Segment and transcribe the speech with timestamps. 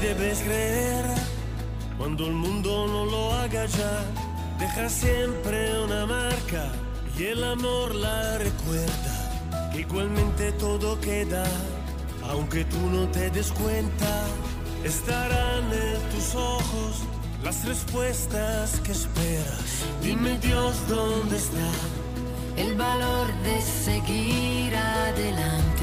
[0.00, 1.04] Debes creer
[1.98, 4.04] cuando el mundo no lo haga ya.
[4.58, 6.72] Deja siempre una marca
[7.18, 9.70] y el amor la recuerda.
[9.72, 11.44] Que igualmente todo queda,
[12.28, 14.24] aunque tú no te des cuenta.
[14.84, 17.04] Estarán en tus ojos
[17.44, 19.84] las respuestas que esperas.
[20.02, 21.70] Dime Dios dónde está
[22.56, 25.79] el valor de seguir adelante,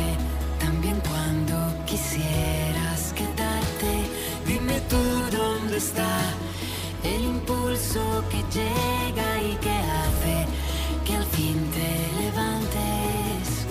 [4.90, 6.20] tú dónde está
[7.04, 10.36] el impulso que llega y que hace
[11.06, 13.66] que al fin te levantes.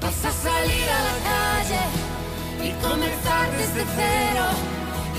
[0.00, 1.84] Vas a salir a la calle
[2.68, 4.46] y comenzar desde cero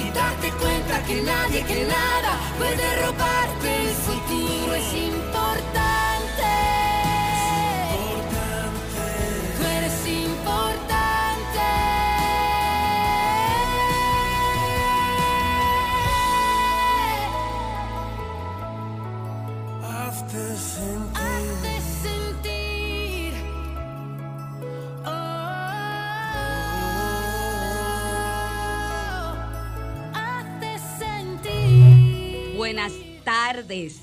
[0.01, 4.24] y darte cuenta que nadie, que nada puede robarte el futuro.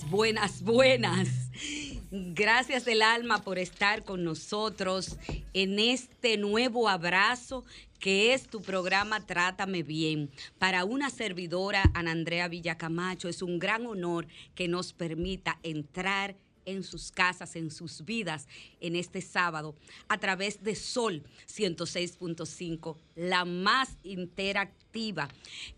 [0.08, 1.28] Buenas, buenas.
[2.10, 5.18] Gracias del alma por estar con nosotros
[5.52, 7.64] en este nuevo abrazo
[7.98, 10.30] que es tu programa Trátame Bien.
[10.58, 16.51] Para una servidora, Ana Andrea Villacamacho, es un gran honor que nos permita entrar en
[16.82, 18.48] sus casas, en sus vidas,
[18.80, 19.74] en este sábado,
[20.08, 25.28] a través de Sol 106.5, la más interactiva.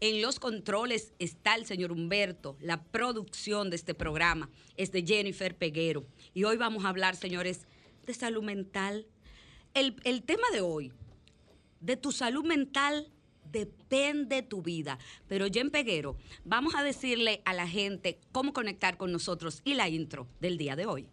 [0.00, 5.56] En los controles está el señor Humberto, la producción de este programa es de Jennifer
[5.56, 6.04] Peguero.
[6.32, 7.66] Y hoy vamos a hablar, señores,
[8.06, 9.06] de salud mental.
[9.72, 10.92] El, el tema de hoy,
[11.80, 13.08] de tu salud mental
[13.54, 14.98] depende tu vida.
[15.28, 19.88] Pero Jen Peguero, vamos a decirle a la gente cómo conectar con nosotros y la
[19.88, 21.09] intro del día de hoy.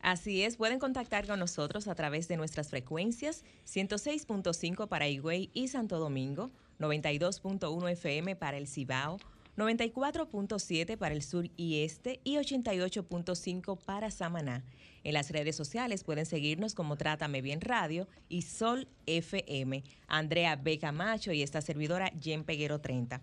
[0.00, 5.68] Así es, pueden contactar con nosotros a través de nuestras frecuencias 106.5 para Higüey y
[5.68, 9.18] Santo Domingo, 92.1 FM para el Cibao,
[9.56, 14.64] 94.7 para el sur y este y 88.5 para Samaná.
[15.02, 19.82] En las redes sociales pueden seguirnos como Trátame Bien Radio y Sol FM.
[20.08, 20.78] Andrea B.
[20.78, 23.22] Camacho y esta servidora Jen Peguero 30.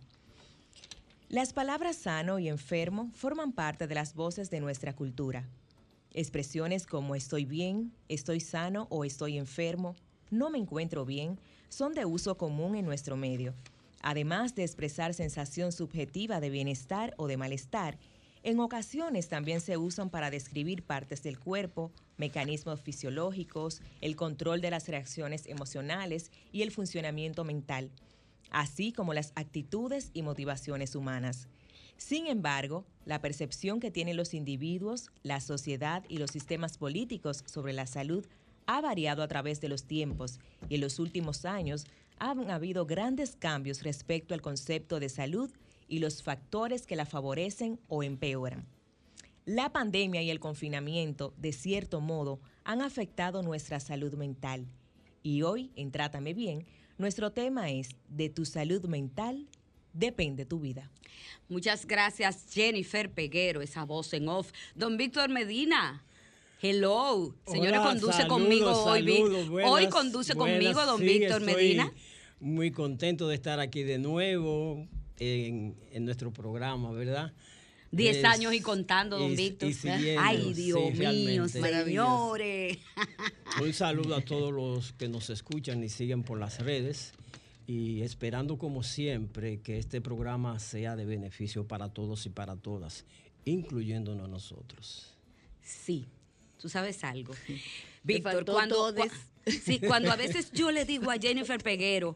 [1.30, 5.48] Las palabras sano y enfermo forman parte de las voces de nuestra cultura.
[6.12, 9.96] Expresiones como estoy bien, estoy sano o estoy enfermo,
[10.32, 11.40] no me encuentro bien,
[11.70, 13.56] son de uso común en nuestro medio.
[14.04, 17.98] Además de expresar sensación subjetiva de bienestar o de malestar,
[18.44, 24.72] en ocasiones también se usan para describir partes del cuerpo, mecanismos fisiológicos, el control de
[24.72, 27.90] las reacciones emocionales y el funcionamiento mental.
[28.52, 31.48] así como las actitudes y motivaciones humanas.
[31.98, 37.74] Sin embargo, la percepción que tienen los individuos, la sociedad y los sistemas políticos sobre
[37.74, 38.28] la salud
[38.68, 40.40] ha variado a través de los tiempos
[40.70, 41.86] y en los últimos años
[42.20, 45.52] han habido grandes cambios respecto al concepto de salud
[45.88, 48.66] y los factores que la favorecen o empeoran.
[49.46, 54.68] La pandemia y el confinamiento, de cierto modo, han afectado nuestra salud mental.
[55.22, 56.66] Y hoy, en Trátame Bien,
[56.98, 59.48] nuestro tema es De tu salud mental
[59.94, 60.90] depende tu vida.
[61.48, 64.52] Muchas gracias, Jennifer Peguero, esa voz en off.
[64.76, 66.04] Don Víctor Medina.
[66.66, 67.36] Hello.
[67.46, 69.02] Señora, Hola, conduce saludos, conmigo hoy.
[69.50, 71.92] Buenas, hoy conduce buenas, conmigo, don sí, Víctor Medina.
[72.40, 74.88] Muy contento de estar aquí de nuevo
[75.20, 77.34] en, en nuestro programa, ¿verdad?
[77.92, 79.72] Diez Es- años y contando, don Víctor.
[80.20, 82.78] Ay, Dios sí, mío, señores.
[83.62, 87.12] Un saludo a todos los que nos escuchan y siguen por las redes
[87.68, 93.04] y esperando como siempre que este programa sea de beneficio para todos y para todas,
[93.44, 95.10] incluyéndonos nosotros.
[95.62, 96.06] Sí,
[96.64, 97.36] tú sabes algo.
[98.04, 99.12] Víctor, cuando, cua-
[99.66, 102.16] sí, cuando a veces yo le digo a Jennifer Peguero,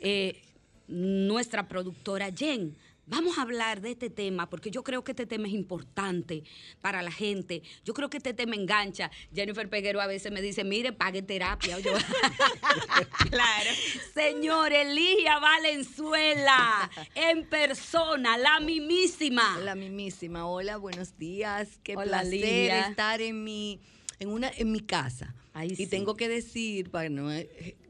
[0.00, 0.40] eh,
[0.88, 2.74] nuestra productora Jen,
[3.06, 6.44] vamos a hablar de este tema, porque yo creo que este tema es importante
[6.80, 7.62] para la gente.
[7.84, 9.10] Yo creo que este tema engancha.
[9.34, 11.78] Jennifer Peguero a veces me dice, mire, pague terapia.
[11.78, 11.92] Yo,
[13.30, 13.70] Claro.
[14.14, 19.58] Señor Elia Valenzuela, en persona, la mimísima.
[19.60, 20.46] La mismísima.
[20.46, 21.78] Hola, buenos días.
[21.82, 23.80] Qué Hola, placer estar en mi
[24.20, 25.34] en una en mi casa.
[25.56, 25.86] Ay, y sí.
[25.86, 27.28] tengo que decir, para no,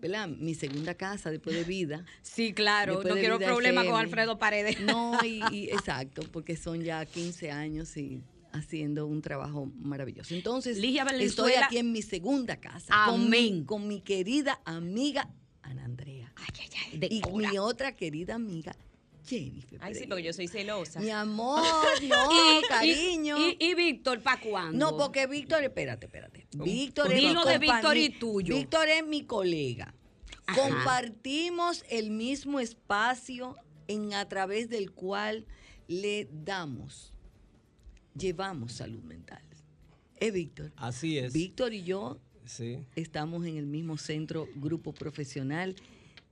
[0.01, 0.29] ¿verdad?
[0.29, 2.05] Mi segunda casa después de vida.
[2.23, 3.95] Sí, claro, no quiero Vida problema con.
[3.97, 4.81] Alfredo Paredes.
[4.81, 8.23] No, y, y exacto, porque son ya 15 años y
[8.53, 10.35] haciendo un trabajo maravilloso.
[10.35, 12.95] Entonces, Ligia estoy aquí en mi segunda casa.
[13.07, 13.65] Con mi, Amén.
[13.65, 15.29] con mi querida amiga
[15.63, 16.33] Ana Andrea.
[16.37, 18.77] Ay, ay, ay, de y mi otra querida amiga
[19.27, 19.79] Jennifer.
[19.83, 21.01] Ay, sí, porque yo soy celosa.
[21.01, 21.63] Mi amor,
[22.09, 23.39] no, Y- cariño.
[23.39, 24.79] Y, y, y Víctor, ¿para cuándo?
[24.91, 26.47] no, porque Víctor, espérate, espérate.
[26.53, 28.55] Víctor es Dilo mi de Víctor y tuyo.
[28.57, 29.95] Víctor es mi colega.
[30.47, 30.61] Ajá.
[30.61, 33.57] Compartimos el mismo espacio
[33.89, 35.47] en a través del cual
[35.89, 37.13] le damos,
[38.17, 39.43] llevamos salud mental.
[40.17, 40.73] ¿Es Víctor?
[40.77, 41.33] Así es.
[41.33, 42.79] Víctor y yo Sí.
[42.95, 45.75] estamos en el mismo centro, grupo profesional,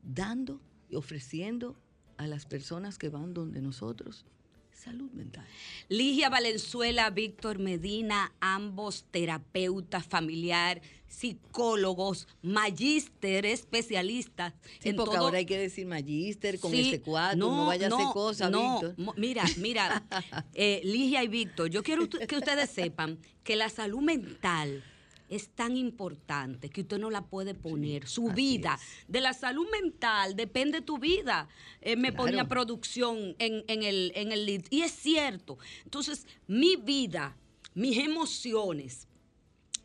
[0.02, 0.60] dando
[0.90, 1.74] y ofreciendo
[2.22, 4.24] a las personas que van donde nosotros
[4.72, 5.46] salud mental.
[5.88, 14.54] Ligia Valenzuela, Víctor Medina, ambos terapeutas familiar, psicólogos, magíster, especialistas.
[14.80, 17.86] Sí, en porque todo- ahora hay que decir magíster con Sí, ese cuatro, no, vaya
[17.88, 19.14] a hacer cosas, no, Víctor.
[19.16, 20.02] Mira, mira,
[20.54, 24.82] eh, Ligia y Víctor, yo quiero que ustedes sepan que la salud mental
[25.34, 28.06] es tan importante que usted no la puede poner.
[28.06, 29.04] Su vida, es.
[29.08, 31.48] de la salud mental depende tu vida.
[31.80, 32.24] Eh, me Claro.
[32.24, 34.62] ponía producción en, en el, en el lead.
[34.70, 35.58] Y es cierto.
[35.84, 37.36] Entonces, mi vida,
[37.74, 39.08] mis emociones,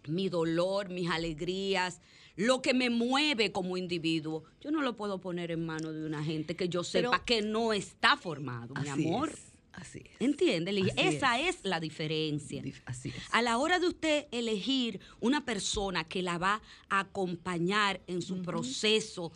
[0.08, 2.02] mi dolor, mis alegrías,
[2.36, 6.24] lo que me mueve como individuo, yo no lo puedo poner en manos de una
[6.24, 9.30] gente que yo Pero- sepa que no está formado, mi amor.
[9.30, 10.12] es, así es.
[10.20, 10.72] ¿Entiende?
[10.72, 11.60] Así Esa es.
[11.64, 12.62] la diferencia.
[12.62, 13.16] Dif- Así es.
[13.32, 18.42] A la hora de usted elegir una persona que la va a acompañar en su
[18.42, 19.32] proceso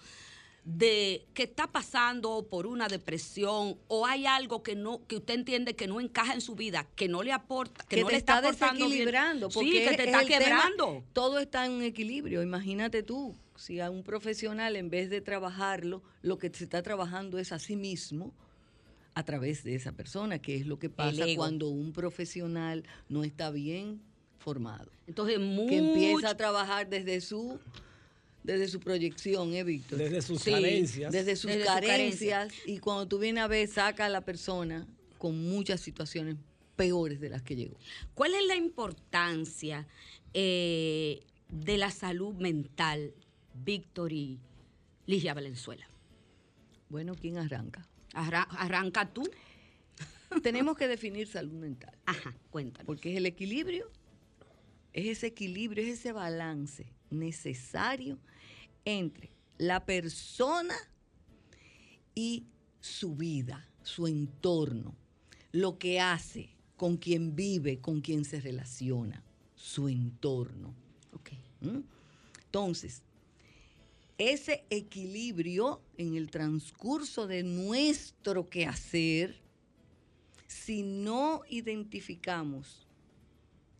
[0.63, 5.75] de que está pasando por una depresión o hay algo que no que usted entiende
[5.75, 8.17] que no encaja en su vida, que no le aporta, que, que no te le
[8.19, 8.85] está, está bien.
[8.85, 9.49] desequilibrando.
[9.49, 11.03] Sí, que te es está tema, quebrando.
[11.13, 12.43] todo está en un equilibrio.
[12.43, 17.39] Imagínate tú, si a un profesional en vez de trabajarlo, lo que se está trabajando
[17.39, 18.31] es a sí mismo
[19.13, 23.51] a través de esa persona, que es lo que pasa cuando un profesional no está
[23.51, 24.01] bien
[24.39, 24.89] formado.
[25.07, 27.59] Entonces, Que empieza a trabajar desde su
[28.43, 29.99] desde su proyección, ¿eh, Víctor?
[29.99, 31.11] Desde sus Sí, carencias.
[31.11, 32.37] desde sus Desde su carencia.
[32.39, 34.87] carencias y cuando tú vienes a ver saca a la persona
[35.19, 36.37] con muchas situaciones
[36.75, 37.77] peores de las que llegó.
[38.15, 39.85] ¿Cuál es la importancia
[40.33, 43.13] eh, de la salud mental,
[43.63, 44.39] Víctor y
[45.05, 45.87] Ligia Valenzuela?
[46.89, 47.87] Bueno, ¿quién arranca?
[48.13, 49.23] Arra- arranca tú.
[50.43, 52.85] Tenemos que definir salud mental, Ajá, cuéntanos.
[52.85, 53.89] porque es el equilibrio,
[54.93, 58.17] es ese equilibrio, es ese balance necesario
[58.85, 60.75] entre la persona
[62.15, 62.45] y
[62.79, 64.95] su vida, su entorno,
[65.51, 69.23] lo que hace, con quien vive, con quien se relaciona,
[69.55, 70.73] su entorno.
[71.13, 71.31] Ok.
[71.61, 71.79] ¿Mm?
[72.45, 73.01] Entonces,
[74.29, 79.41] ese equilibrio en el transcurso de nuestro quehacer,
[80.47, 82.87] si no identificamos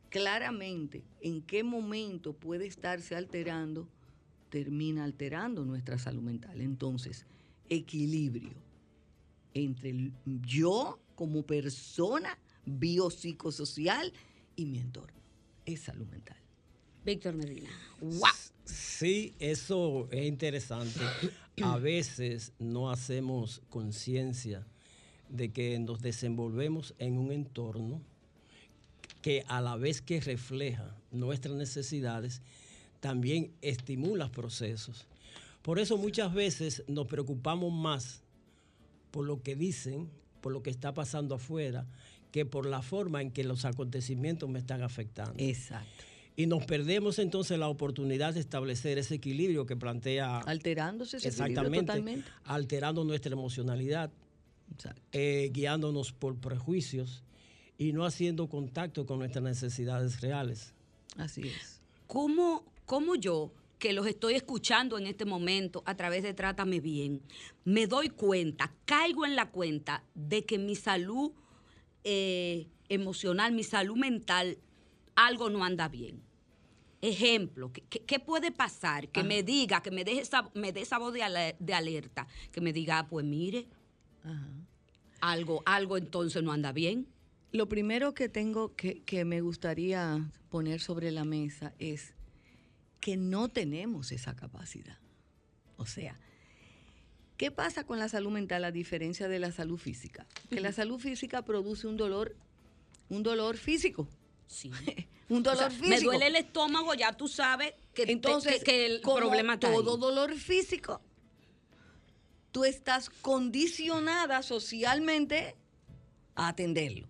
[0.10, 3.88] claramente en qué momento puede estarse alterando,
[4.50, 6.60] termina alterando nuestra salud mental.
[6.60, 7.26] Entonces,
[7.70, 8.52] equilibrio
[9.54, 10.12] entre el-
[10.46, 14.12] yo como persona biopsicosocial
[14.56, 15.20] y mi entorno.
[15.66, 16.38] Es salud mental.
[17.06, 17.70] Víctor Medina.
[18.72, 21.00] Sí, eso es interesante.
[21.64, 24.66] A veces no hacemos conciencia
[25.30, 28.02] de que nos desenvolvemos en un entorno
[29.22, 32.42] que a la vez que refleja nuestras necesidades,
[33.00, 35.06] también estimula procesos.
[35.62, 38.22] Por eso muchas veces nos preocupamos más
[39.12, 40.10] por lo que dicen,
[40.42, 41.86] por lo que está pasando afuera,
[42.32, 45.36] que por la forma en que los acontecimientos me están afectando.
[45.38, 46.04] Exacto.
[46.36, 51.88] Y nos perdemos entonces la oportunidad de establecer ese equilibrio que plantea Alterándose ese exactamente,
[51.88, 52.30] totalmente.
[52.46, 54.10] alterando nuestra emocionalidad,
[55.12, 57.24] eh, guiándonos por prejuicios
[57.78, 60.74] y no haciendo contacto con nuestras necesidades reales.
[61.18, 61.82] Así es.
[62.08, 67.22] ¿Cómo, cómo yo, que los estoy escuchando en este momento a través de Trátame Bien,
[67.66, 71.32] me doy cuenta, caigo en la cuenta de que mi salud
[72.04, 74.58] eh, emocional, mi salud mental,
[75.16, 76.22] algo no anda bien?
[77.02, 79.10] Ejemplo, ¿qué, puede pasar?
[79.10, 82.28] Que me diga, que me, deje esa, me dé esa voz de, ale- de alerta,
[82.52, 83.68] que me diga, ah, pues mire,
[84.24, 84.48] Ajá.
[85.20, 87.08] algo, algo entonces no anda bien.
[87.52, 92.14] Lo primero que tengo que, que me gustaría poner sobre la mesa es
[93.00, 95.00] que no tenemos esa capacidad.
[95.78, 96.16] O sea,
[97.36, 100.28] ¿qué pasa con la salud mental a diferencia de la salud física?
[100.52, 102.36] Que la salud física produce un dolor,
[103.10, 104.08] un dolor físico.
[104.52, 104.70] Sí.
[105.30, 105.88] Un O sea, dolor físico.
[105.90, 109.54] me duele el estómago, ya tú sabes que, te- Entonces, que, que el como problema
[109.54, 109.74] está ahí.
[109.76, 111.02] todo dolor físico,
[112.52, 115.56] tú estás condicionada socialmente
[116.36, 117.08] a atenderlo.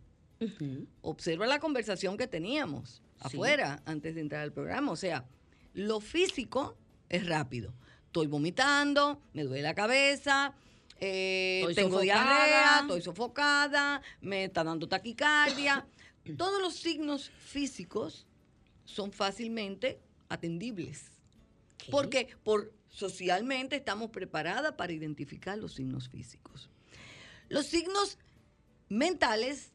[1.01, 4.91] Observa la conversación que teníamos afuera antes de entrar al programa.
[4.91, 5.25] O sea,
[5.73, 6.77] lo físico
[7.09, 7.73] es rápido.
[8.05, 10.53] Estoy vomitando, me duele la cabeza,
[10.99, 12.23] eh, Estoy tengo sofocada.
[12.23, 15.85] diarrea, estoy sofocada, me está dando taquicardia.
[16.37, 18.27] Todos los signos físicos
[18.85, 19.99] son fácilmente
[20.29, 21.11] atendibles.
[21.89, 26.69] Porque por, socialmente estamos preparadas para identificar los signos físicos.
[27.49, 28.17] Los signos
[28.87, 29.71] mentales,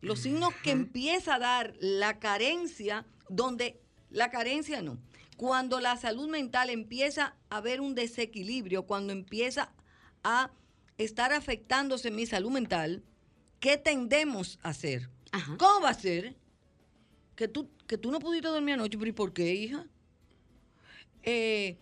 [0.00, 4.98] los signos que empieza a dar la carencia, donde la carencia no,
[5.36, 9.72] cuando la salud mental empieza a haber un desequilibrio, cuando empieza
[10.22, 10.52] a
[10.98, 13.02] estar afectándose mi salud mental,
[13.58, 15.08] ¿qué tendemos a hacer?
[15.32, 15.56] Ajá.
[15.58, 16.34] ¿Cómo va a ser?
[17.34, 19.86] Que tú, que tú no pudiste dormir anoche, pero ¿y por qué, hija?
[21.22, 21.78] Eh,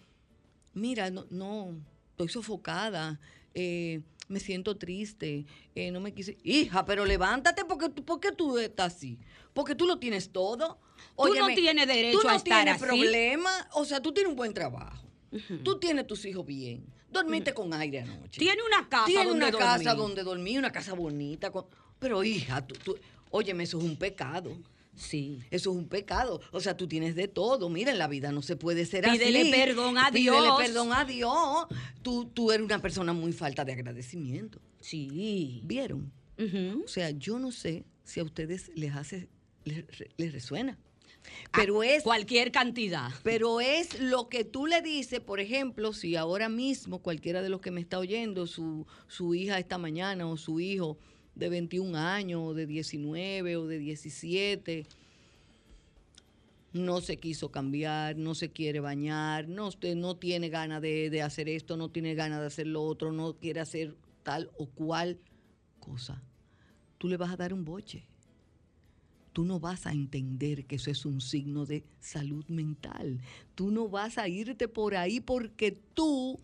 [0.75, 1.75] mira, no, no,
[2.13, 3.21] estoy sofocada,
[3.55, 6.39] eh, me siento triste, eh, no me quise.
[6.45, 9.19] Hija, pero levántate porque tú, porque tú estás así,
[9.53, 10.79] porque tú lo tienes todo.
[11.17, 12.85] Tú no tienes derecho tú no a estar tienes así.
[12.85, 15.07] problema, o sea, tú tienes un buen trabajo,
[15.65, 18.39] tú tienes tus hijos bien, dormiste con aire anoche.
[18.39, 21.51] Tiene una casa Tiene donde una casa donde dormir, una casa bonita.
[21.51, 21.67] con-
[21.99, 22.99] Pero hija, tú, tú,
[23.31, 24.57] óyeme, eso es un pecado.
[24.97, 25.39] Sí.
[25.51, 26.41] Eso es un pecado.
[26.53, 27.71] O sea, tú tienes de todo.
[27.71, 29.51] Mira, en la vida no se puede ser Pídele así.
[29.51, 30.59] perdón a Pídele Dios.
[30.59, 31.67] perdón a Dios.
[32.03, 34.61] Tú, tú eres una persona muy falta de agradecimiento.
[34.81, 35.63] Sí.
[35.65, 36.13] ¿Vieron?
[36.85, 39.29] O sea, yo no sé si a ustedes les hace,
[39.65, 39.85] les,
[40.17, 40.79] les resuena.
[41.53, 43.11] Pero es Cualquier cantidad.
[43.23, 47.61] pero es lo que tú le dices, por ejemplo, si ahora mismo cualquiera de los
[47.61, 50.99] que me está oyendo, su, su hija esta mañana o su hijo
[51.35, 54.87] de 21 años o de 19 o de 17
[56.73, 61.49] no se quiso cambiar, no se quiere bañar, no, no tiene ganas de, de hacer
[61.49, 65.19] esto, no tiene ganas de hacer lo otro, no quiere hacer tal o cual
[65.81, 66.23] cosa,
[66.99, 68.07] tú le vas a dar un boche.
[69.33, 73.21] Tú no vas a entender que eso es un signo de salud mental.
[73.55, 76.41] Tú no vas a irte por ahí porque tú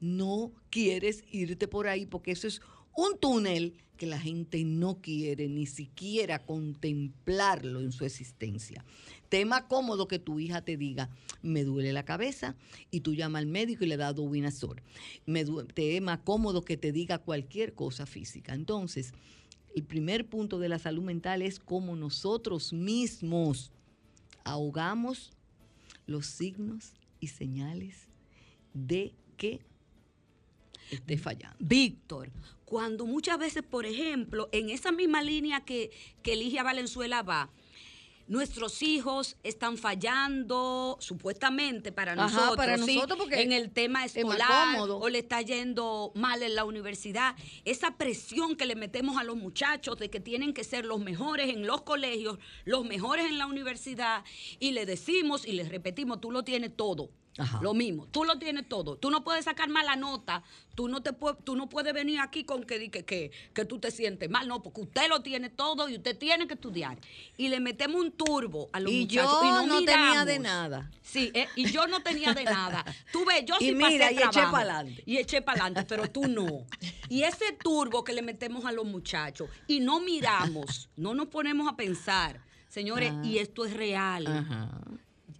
[0.00, 2.60] no quieres irte por ahí, porque eso es
[2.96, 8.84] un túnel que la gente no quiere ni siquiera contemplarlo en su existencia.
[9.30, 11.08] Tema cómodo que tu hija te diga,
[11.42, 12.56] me duele la cabeza,
[12.90, 14.82] y tú llamas al médico y le das Dubinazol.
[15.24, 18.52] Me du- tema cómodo que te diga cualquier cosa física.
[18.54, 19.12] Entonces,
[19.74, 23.72] el primer punto de la salud mental es cómo nosotros mismos
[24.44, 25.32] ahogamos
[26.06, 28.08] los signos y señales
[28.74, 29.60] de que
[30.90, 31.56] esté fallando.
[31.58, 32.30] Víctor,
[32.66, 35.90] cuando muchas veces, por ejemplo, en esa misma línea que,
[36.22, 37.50] que Ligia Valenzuela va,
[38.26, 42.96] nuestros hijos están fallando supuestamente para Ajá, nosotros, para ¿sí?
[42.96, 47.36] nosotros, porque en el tema escolar o le está yendo mal en la universidad.
[47.64, 51.50] Esa presión que le metemos a los muchachos de que tienen que ser los mejores
[51.50, 54.24] en los colegios, los mejores en la universidad
[54.58, 57.10] y le decimos y les repetimos, tú lo tienes todo.
[57.38, 57.60] Ajá.
[57.62, 58.96] Lo mismo, tú lo tienes todo.
[58.96, 60.42] Tú no puedes sacar mala nota,
[60.74, 61.10] tú no te
[61.44, 64.62] tú no puedes venir aquí con que, que, que, que tú te sientes mal, no,
[64.62, 66.98] porque usted lo tiene todo y usted tiene que estudiar.
[67.36, 70.38] Y le metemos un turbo a los Y muchachos yo y no, no tenía de
[70.38, 70.90] nada.
[71.02, 72.84] Sí, eh, y yo no tenía de nada.
[73.12, 74.52] Tú ves, yo Y sí mira, pasé y eché trabajo.
[74.52, 75.02] pa'lante.
[75.06, 76.64] Y eché para adelante, pero tú no.
[77.08, 81.68] Y ese turbo que le metemos a los muchachos y no miramos, no nos ponemos
[81.70, 83.22] a pensar, señores, Ah.
[83.24, 84.26] y esto es real.
[84.26, 84.70] Ajá.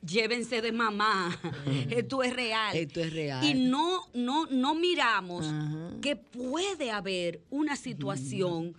[0.07, 1.37] Llévense de mamá.
[1.91, 2.77] Esto es real.
[2.77, 3.45] Esto es real.
[3.45, 5.91] Y no, no, no miramos Ajá.
[6.01, 8.75] que puede haber una situación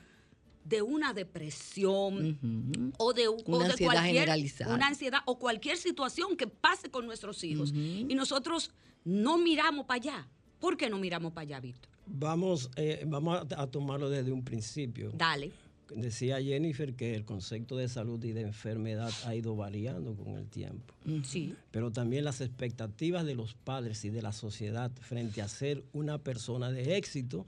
[0.64, 4.76] de una depresión o de, o Una de ansiedad cualquier generalizada.
[4.76, 8.72] una ansiedad o cualquier situación que pase con nuestros hijos y nosotros
[9.06, 10.28] no miramos para allá.
[10.60, 11.90] ¿Por qué no miramos para allá, Víctor?
[12.06, 15.12] Vamos, eh, vamos a, a tomarlo desde un principio.
[15.16, 15.52] Dale.
[15.96, 20.48] Decía Jennifer que el concepto de salud y de enfermedad ha ido variando con el
[20.48, 20.94] tiempo.
[21.24, 21.56] Sí.
[21.72, 26.18] pero también las expectativas de los padres y de la sociedad frente a ser una
[26.18, 27.46] persona de éxito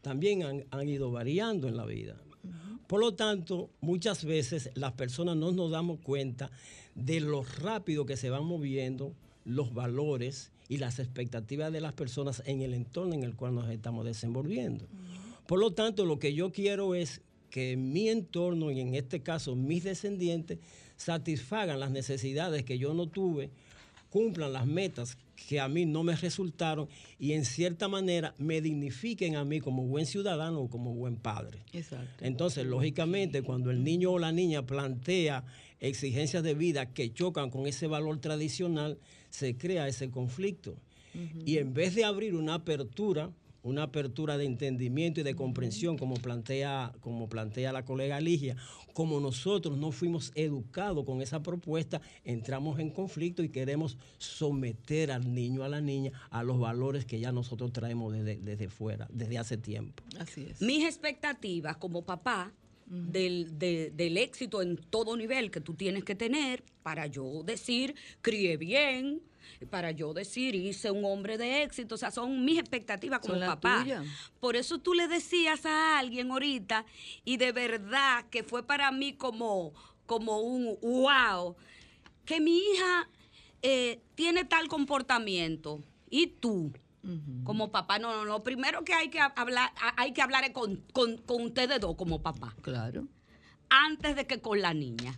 [0.00, 2.16] también han, han ido variando en la vida.
[2.86, 6.50] Por lo tanto, muchas veces las personas no nos damos cuenta
[6.94, 12.42] de lo rápido que se van moviendo los valores y las expectativas de las personas
[12.46, 14.86] en el entorno en el cual nos estamos desenvolviendo.
[15.46, 17.20] Por lo tanto, lo que yo quiero es
[17.52, 20.58] que mi entorno, y en este caso mis descendientes,
[20.96, 23.50] satisfagan las necesidades que yo no tuve,
[24.08, 25.18] cumplan las metas
[25.48, 29.84] que a mí no me resultaron y en cierta manera me dignifiquen a mí como
[29.84, 31.58] buen ciudadano o como buen padre.
[31.74, 32.24] Exacto.
[32.24, 35.44] Entonces, lógicamente, cuando el niño o la niña plantea
[35.78, 40.76] exigencias de vida que chocan con ese valor tradicional, se crea ese conflicto.
[41.44, 43.30] Y en vez de abrir una apertura,
[43.62, 48.56] una apertura de entendimiento y de comprensión, como plantea, como plantea la colega Ligia,
[48.92, 55.32] como nosotros no fuimos educados con esa propuesta, entramos en conflicto y queremos someter al
[55.32, 59.38] niño, a la niña, a los valores que ya nosotros traemos desde, desde fuera, desde
[59.38, 60.02] hace tiempo.
[60.18, 60.60] Así es.
[60.60, 62.52] Mis expectativas como papá
[62.92, 67.94] del, de- del éxito en todo nivel que tú tienes que tener para yo decir,
[68.20, 69.22] crié bien,
[69.70, 71.94] para yo decir, hice un hombre de éxito.
[71.94, 73.82] O sea, son mis expectativas como papá.
[74.40, 76.84] Por eso tú le decías a alguien ahorita,
[77.24, 79.72] y de verdad que fue para mí como,
[80.06, 81.56] como un wow,
[82.26, 83.08] que mi hija
[83.62, 85.82] eh, tiene tal comportamiento.
[86.10, 86.72] Y tú,
[87.44, 90.76] como papá, no, no, lo primero que hay que hablar, hay que hablar es con,
[90.92, 93.08] con, con ustedes dos como papá, Claro.
[93.70, 95.16] antes de que con la niña.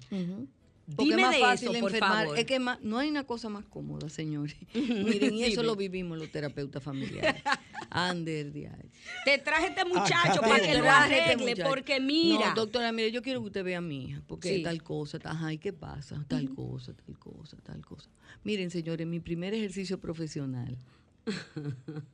[0.96, 2.24] Porque Dime es más de fácil eso, por enfermar.
[2.24, 2.38] favor.
[2.38, 4.54] Es que más- no hay una cosa más cómoda, señores.
[4.74, 7.42] Miren, y eso lo vivimos los terapeutas familiares.
[7.90, 8.90] Ander diario.
[9.24, 12.50] Te traje este muchacho para que lo este arregle, porque mira.
[12.50, 14.62] No, doctora, mire, yo quiero que usted vea a mi hija, porque Sí.
[14.62, 16.22] tal cosa, ta- ajá, ¿y qué pasa?
[16.28, 18.10] Tal cosa, tal cosa, tal cosa.
[18.42, 20.76] Miren, señores, mi primer ejercicio profesional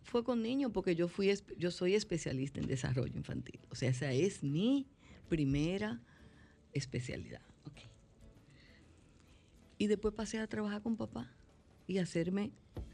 [0.03, 3.61] fue con niños, porque yo fui, yo soy especialista en desarrollo infantil.
[3.71, 4.87] O sea, esa es mi
[5.29, 6.01] primera
[6.73, 7.43] especialidad.
[9.79, 11.33] Y después pasé a trabajar con papá
[11.87, 12.53] y hacerme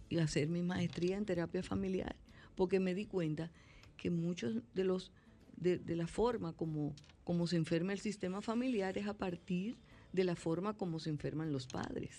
[0.09, 2.15] y hacer mi maestría en terapia familiar,
[2.55, 3.51] porque me di cuenta
[3.97, 5.11] que muchos de los
[5.57, 9.77] de, de la forma como, como se enferma el sistema familiar es a partir
[10.13, 12.17] de la forma como se enferman los padres.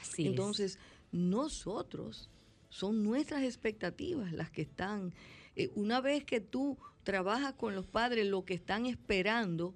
[0.00, 0.28] Así es.
[0.28, 0.78] Entonces,
[1.10, 2.28] nosotros
[2.72, 5.12] son nuestras expectativas las que están.
[5.56, 9.74] eh, una vez que tú trabajas con los padres, lo que están esperando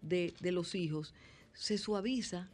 [0.00, 1.12] de, de los hijos,
[1.52, 2.48] se suaviza,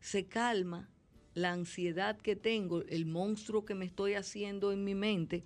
[0.00, 0.88] se calma
[1.34, 5.42] la ansiedad que tengo, el monstruo que me estoy haciendo en mi mente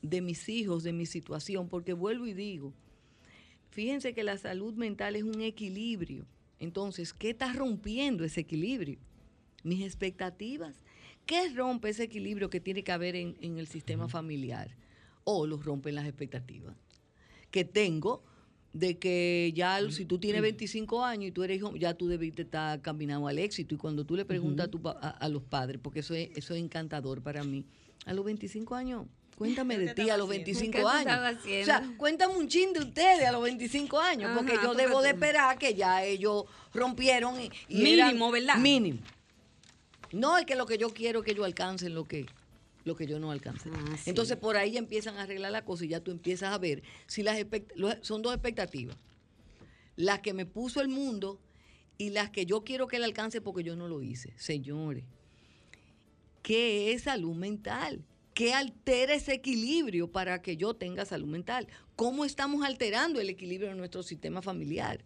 [0.00, 2.72] de mis hijos, de mi situación, porque vuelvo y digo,
[3.70, 6.26] fíjense que la salud mental es un equilibrio.
[6.60, 9.00] Entonces, ¿qué está rompiendo ese equilibrio?
[9.64, 10.76] Mis expectativas.
[11.26, 14.76] ¿Qué rompe ese equilibrio que tiene que haber en, en el sistema familiar?
[15.24, 16.74] O los rompen las expectativas
[17.50, 18.22] que tengo
[18.72, 22.42] de que ya si tú tienes 25 años y tú eres hijo, ya tú debiste
[22.42, 23.74] estar caminando al éxito.
[23.74, 26.54] Y cuando tú le preguntas a, tu a, a los padres, porque eso es, eso
[26.54, 27.66] es encantador para mí,
[28.06, 29.06] a los 25 años,
[29.36, 31.12] cuéntame de ti a los 25 ¿Qué tú años.
[31.12, 31.98] O sea, haciendo?
[31.98, 35.74] cuéntame un chin de ustedes a los 25 años, porque yo debo de esperar que
[35.74, 38.56] ya ellos rompieron y, y eran- Mínimo, ¿verdad?
[38.56, 39.00] Mínimo.
[40.12, 42.26] No es que lo que yo quiero es que ellos alcancen lo que,
[42.84, 43.70] lo que yo no alcance.
[43.72, 44.10] Ah, sí.
[44.10, 46.82] Entonces por ahí ya empiezan a arreglar la cosa y ya tú empiezas a ver
[47.06, 47.44] si las
[48.02, 48.96] son dos expectativas.
[49.96, 51.40] Las que me puso el mundo
[51.98, 54.32] y las que yo quiero que él alcance porque yo no lo hice.
[54.36, 55.04] Señores,
[56.42, 58.04] ¿qué es salud mental?
[58.34, 61.68] ¿Qué altera ese equilibrio para que yo tenga salud mental?
[61.96, 65.04] ¿Cómo estamos alterando el equilibrio de nuestro sistema familiar?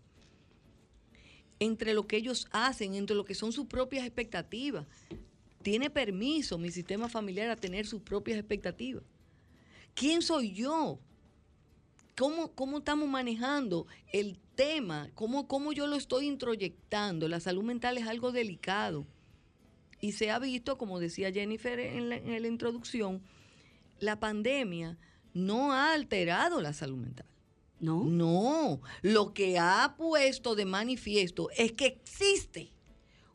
[1.58, 4.86] Entre lo que ellos hacen, entre lo que son sus propias expectativas.
[5.62, 9.02] Tiene permiso mi sistema familiar a tener sus propias expectativas.
[9.94, 11.00] ¿Quién soy yo?
[12.16, 15.10] ¿Cómo, cómo estamos manejando el tema?
[15.14, 17.28] ¿Cómo, ¿Cómo yo lo estoy introyectando?
[17.28, 19.06] La salud mental es algo delicado.
[20.00, 23.22] Y se ha visto, como decía Jennifer en la, en la introducción,
[23.98, 24.98] la pandemia
[25.32, 27.26] no ha alterado la salud mental.
[27.78, 28.04] ¿No?
[28.04, 32.72] No, lo que ha puesto de manifiesto es que existe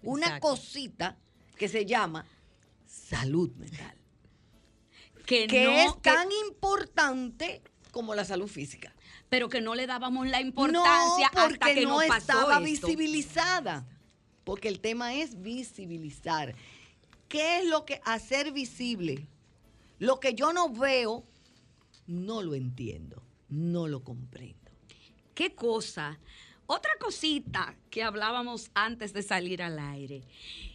[0.01, 0.47] una Exacto.
[0.47, 1.17] cosita
[1.57, 2.25] que se llama
[2.87, 3.95] salud mental,
[5.25, 8.93] Que, que no, es que- tan importante como la salud física.
[9.29, 12.53] pero que no le dábamos la importancia no, porque hasta que no nos pasó estaba
[12.67, 12.87] esto.
[12.87, 13.87] visibilizada.
[14.43, 16.55] Porque el tema es visibilizar.
[17.29, 19.27] ¿Qué es lo que hacer visible?
[19.99, 21.23] Lo que yo no veo,
[22.07, 23.20] no lo entiendo,
[23.51, 24.71] no lo comprendo.
[25.35, 26.19] ¿Qué cosa?
[26.65, 30.23] Otra cosita que hablábamos antes de salir al aire.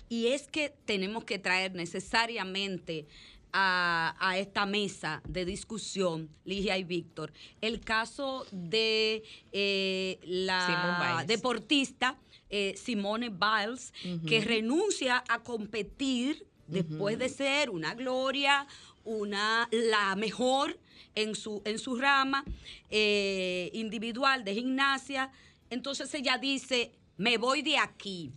[0.08, 3.06] Y es que tenemos que traer necesariamente
[3.52, 12.18] a, a esta mesa de discusión, Ligia y Víctor, el caso de eh, la deportista
[12.50, 13.92] eh, Simone Biles,
[14.28, 18.66] que renuncia a competir después de ser una gloria,
[19.06, 20.78] una la mejor
[21.14, 22.44] en su, en su rama
[22.90, 25.32] eh, individual de gimnasia.
[25.70, 28.32] Entonces ella dice, me voy de aquí,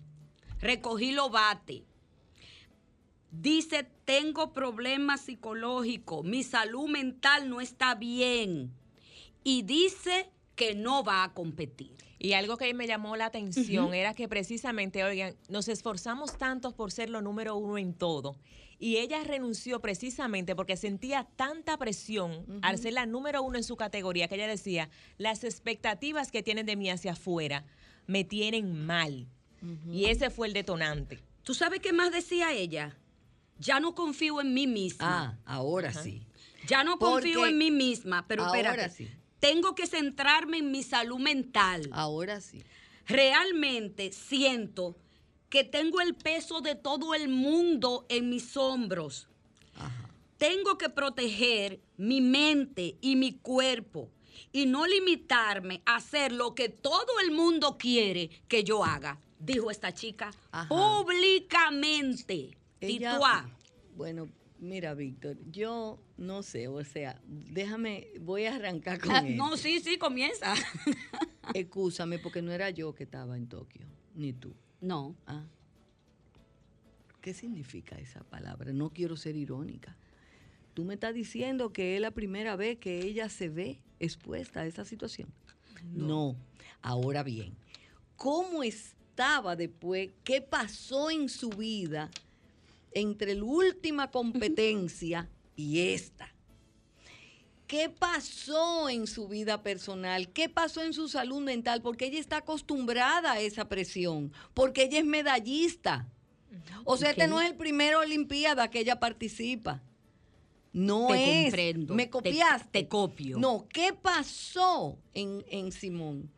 [0.62, 1.84] recogí los bate.
[3.32, 8.72] Dice, tengo problemas psicológicos, mi salud mental no está bien.
[9.44, 11.96] Y dice que no va a competir.
[12.20, 16.92] Y algo que me llamó la atención era que precisamente, oigan, nos esforzamos tanto por
[16.92, 18.36] ser lo número uno en todo.
[18.78, 23.78] Y ella renunció precisamente porque sentía tanta presión al ser la número uno en su
[23.78, 27.64] categoría que ella decía, las expectativas que tienen de mí hacia afuera
[28.06, 29.30] me tienen mal.
[29.90, 31.24] Y ese fue el detonante.
[31.44, 32.98] ¿Tú sabes qué más decía ella?
[33.60, 35.40] Ya no confío en mí misma.
[35.46, 36.26] Ah, ahora sí.
[36.68, 38.94] Ya no confío Porque en mí misma, pero ahora espérate.
[38.94, 39.10] sí.
[39.40, 41.88] Tengo que centrarme en mi salud mental.
[41.92, 42.64] Ahora sí.
[43.08, 44.96] Realmente siento
[45.50, 49.28] que tengo el peso de todo el mundo en mis hombros.
[49.76, 50.10] Ajá.
[50.38, 54.10] Tengo que proteger mi mente y mi cuerpo
[54.52, 59.70] y no limitarme a hacer lo que todo el mundo quiere que yo haga, dijo
[59.70, 60.70] esta chica Ajá.
[60.70, 62.58] públicamente.
[62.80, 63.50] Ella- Tituá.
[63.96, 69.22] bueno, mira, Víctor, yo no sé, o sea, déjame, voy a arrancar con Ah.
[69.22, 70.54] No, sí, sí, comienza.
[71.54, 73.82] Excúsame, porque no era yo que estaba en Tokio,
[74.16, 74.54] ni tú.
[74.82, 75.16] No.
[75.26, 75.46] Ah.
[77.22, 78.74] ¿Qué significa esa palabra?
[78.74, 79.96] No quiero ser irónica.
[80.74, 84.66] Tú me estás diciendo que es la primera vez que ella se ve expuesta a
[84.66, 85.30] esa situación.
[85.94, 86.36] No.
[86.82, 87.56] Ahora bien,
[88.18, 90.12] ¿cómo estaba después?
[90.26, 92.10] ¿Qué pasó en su vida
[92.92, 95.30] entre la última competencia
[95.60, 96.34] y esta?
[97.68, 100.30] ¿Qué pasó en su vida personal?
[100.32, 101.82] ¿Qué pasó en su salud mental?
[101.84, 106.08] Porque ella está acostumbrada a esa presión, porque ella es medallista.
[106.84, 109.84] O sea, este no es el primero Olimpiada que ella participa.
[110.74, 111.44] No Te es.
[111.46, 111.94] comprendo.
[111.94, 112.70] Me Te- copiaste.
[112.84, 113.38] te copio.
[113.38, 116.32] No, ¿qué pasó en, en Simón?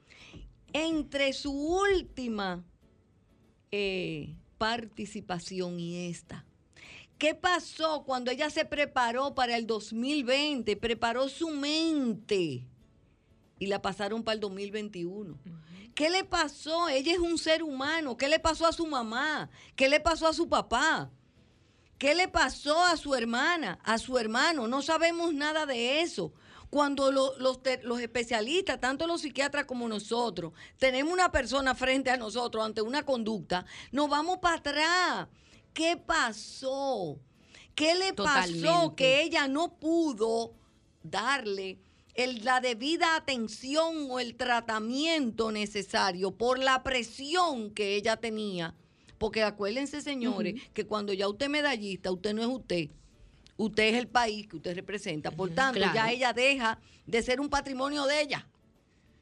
[0.73, 2.63] Entre su última
[3.71, 6.45] eh, participación y esta.
[7.21, 10.75] ¿Qué pasó cuando ella se preparó para el 2020?
[10.75, 12.67] Preparó su mente
[13.59, 15.37] y la pasaron para el 2021.
[15.93, 16.89] ¿Qué le pasó?
[16.89, 18.17] Ella es un ser humano.
[18.17, 19.51] ¿Qué le pasó a su mamá?
[19.75, 21.11] ¿Qué le pasó a su papá?
[21.99, 24.67] ¿Qué le pasó a su hermana, a su hermano?
[24.67, 26.33] No sabemos nada de eso.
[26.71, 32.17] Cuando lo- los, los especialistas, tanto los psiquiatras como nosotros, tenemos una persona frente a
[32.17, 35.27] nosotros ante una conducta, nos vamos para atrás.
[35.73, 37.19] ¿Qué pasó?
[37.75, 40.53] ¿Qué le pasó que ella no pudo
[41.03, 41.79] darle
[42.13, 48.75] el- la debida atención o el tratamiento necesario por la presión que ella tenía?
[49.17, 52.89] Porque acuérdense, señores, que cuando ya usted es medallista, usted no es usted.
[53.55, 55.29] Usted es el país que usted representa.
[55.31, 55.93] Por tanto, claro.
[55.93, 58.47] ya ella deja de ser un patrimonio de ella.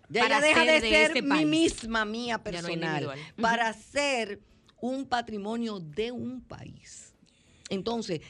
[0.08, 3.10] Ya ella deja de, de ser ese mi misma, mía no personal,
[3.40, 4.40] para ser
[4.82, 7.14] un patrimonio de un país.
[7.70, 8.22] Entonces,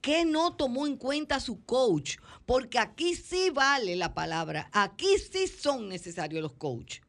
[0.00, 2.16] ¿qué no tomó en cuenta su coach?
[2.46, 7.02] Porque aquí sí vale la palabra, aquí sí son necesarios los coaches.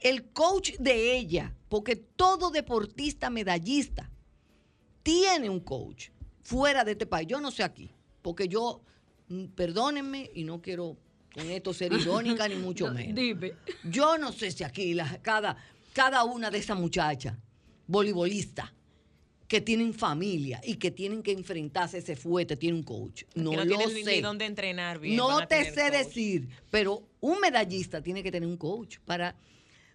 [0.00, 4.10] El coach de ella, porque todo deportista medallista
[5.02, 6.08] tiene un coach
[6.42, 7.26] fuera de este país.
[7.28, 7.90] Yo no sé aquí,
[8.22, 8.82] porque yo,
[9.28, 10.96] mm, perdónenme, y no quiero
[11.34, 13.14] con esto ser irónica ni mucho No, menos.
[13.14, 13.52] Dime.
[13.84, 15.56] Yo no sé si aquí la- cada,
[15.92, 17.36] cada una de esas muchachas,
[17.90, 18.70] voleibolistas,
[19.48, 23.24] que tienen familia y que tienen que enfrentarse ese fuerte, tiene un coach.
[23.34, 24.22] No, no lo ni sé.
[24.22, 25.16] dónde entrenar bien.
[25.16, 25.92] No te tener sé coach.
[25.92, 29.34] decir, pero un medallista tiene que tener un coach para,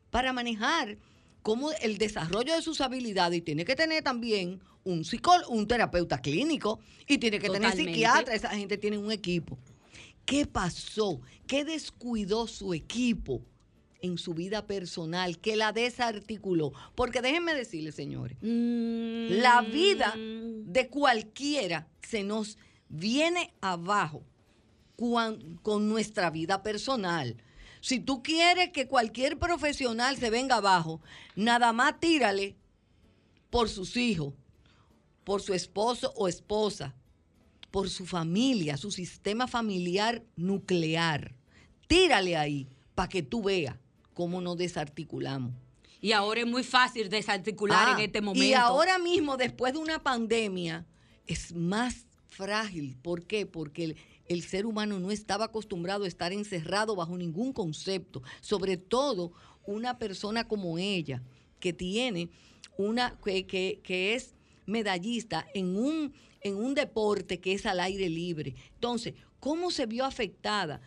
[0.09, 0.97] para manejar
[1.41, 6.21] cómo el desarrollo de sus habilidades y tiene que tener también un psicólogo, un terapeuta
[6.21, 7.93] clínico y tiene que tener Totalmente.
[7.93, 8.35] psiquiatra.
[8.35, 9.57] Esa gente tiene un equipo.
[10.25, 11.21] ¿Qué pasó?
[11.47, 13.41] ¿Qué descuidó su equipo
[14.01, 15.39] en su vida personal?
[15.39, 16.73] que la desarticuló?
[16.95, 20.71] Porque déjenme decirles, señores, la vida Mm.
[20.71, 22.57] de cualquiera se nos
[22.89, 24.23] viene abajo
[24.95, 27.37] cuan- con nuestra vida personal.
[27.81, 31.01] Si tú quieres que cualquier profesional se venga abajo,
[31.35, 32.55] nada más tírale
[33.49, 34.33] por sus hijos,
[35.23, 36.95] por su esposo o esposa,
[37.71, 41.35] por su familia, su sistema familiar nuclear.
[41.87, 43.75] Tírale ahí para que tú veas
[44.15, 45.53] cómo nos desarticulamos.
[46.01, 48.43] Y ahora es muy fácil desarticular Ah, en este momento.
[48.43, 50.85] Y ahora mismo, después de una pandemia,
[51.27, 52.97] es más frágil.
[53.01, 53.45] ¿Por qué?
[53.45, 53.95] Porque el,
[54.27, 58.21] el ser humano no estaba acostumbrado a estar encerrado bajo ningún concepto.
[58.41, 59.31] Sobre todo
[59.65, 61.21] una persona como ella,
[61.59, 62.29] que tiene
[62.77, 64.33] una, que, que- que es
[64.67, 68.53] medallista en un, en un deporte que es al aire libre.
[68.75, 70.81] Entonces, ¿cómo se vio afectada?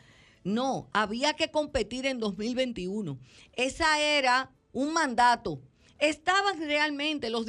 [0.48, 3.18] No, había que competir en 2021.
[3.52, 5.60] Esa era un mandato.
[5.98, 7.44] ¿Estaban realmente los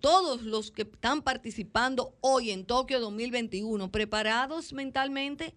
[0.00, 5.54] todos los que están participando hoy en Tokio 2021 preparados mentalmente?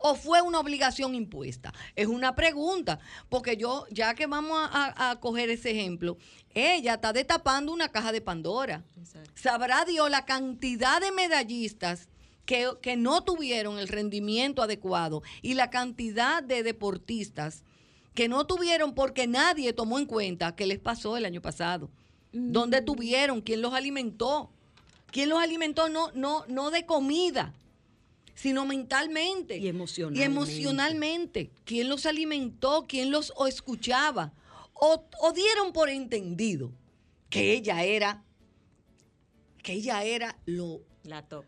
[0.00, 1.74] ¿O fue una obligación impuesta?
[1.96, 6.16] Es una pregunta, porque yo, ya que vamos a, a- a coger ese ejemplo,
[6.54, 8.84] ella está destapando una caja de Pandora.
[9.34, 12.08] Sabrá Dios la cantidad de medallistas
[12.48, 17.62] que, que no tuvieron el rendimiento adecuado y la cantidad de deportistas
[18.14, 21.90] que no tuvieron porque nadie tomó en cuenta qué les pasó el año pasado.
[22.32, 23.42] ¿Dónde tuvieron?
[23.42, 24.50] ¿Quién los alimentó?
[25.10, 25.90] ¿Quién los alimentó?
[25.90, 27.52] No, no, no de comida,
[28.34, 29.58] sino mentalmente.
[29.58, 30.20] Y emocionalmente.
[30.22, 31.50] Y emocionalmente.
[31.66, 32.86] ¿Quién los alimentó?
[32.88, 34.32] ¿Quién los o escuchaba?
[34.72, 36.70] O, o dieron por entendido
[37.28, 38.24] que ella era,
[39.62, 41.44] que ella era lo, La top.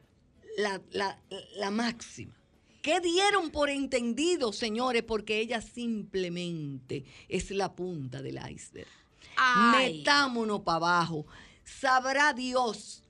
[0.61, 1.19] La, la-
[1.57, 2.35] la máxima.
[2.83, 5.03] ¿Qué dieron por entendido, señores?
[5.03, 8.89] Porque ella simplemente es la punta del iceberg.
[9.37, 9.99] Ay.
[9.99, 11.27] Metámonos para abajo.
[11.65, 13.03] Sabrá Dios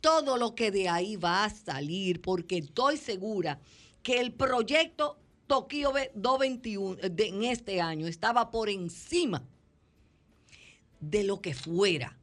[0.00, 3.60] todo lo que de ahí va a salir, porque estoy segura
[4.02, 9.44] que el proyecto Tokio 221 de- en este año estaba por encima
[11.00, 12.16] de lo que fuera.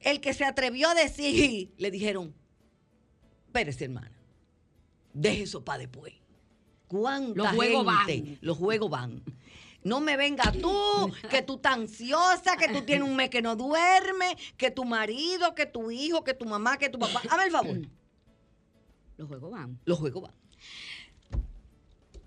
[0.00, 2.34] El que se atrevió a decir, le dijeron,
[3.52, 4.10] espérese hermana,
[5.12, 6.14] deje eso para después.
[6.88, 8.30] ¿Cuánta Los juegos gente?
[8.30, 8.38] van.
[8.40, 9.22] Los juegos van.
[9.84, 13.56] No me venga tú, que tú estás ansiosa, que tú tienes un mes que no
[13.56, 17.20] duerme, que tu marido, que tu hijo, que tu mamá, que tu papá.
[17.28, 17.78] Hazme el favor.
[19.16, 19.78] Los juegos van.
[19.84, 20.34] Los juegos van.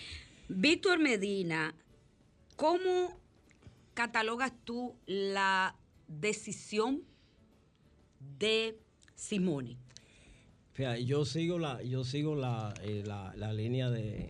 [0.49, 1.73] Víctor Medina,
[2.57, 3.17] ¿cómo
[3.95, 5.75] catalogas tú la
[6.07, 7.01] decisión
[8.37, 8.79] de
[9.15, 9.77] Simone?
[10.73, 14.29] Fíjate, yo sigo la, yo sigo la, eh, la, la línea de,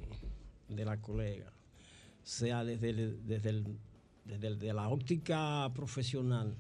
[0.70, 1.48] de la colega.
[1.50, 3.78] O sea, desde, el- desde, el-
[4.26, 6.56] desde el- la óptica profesional,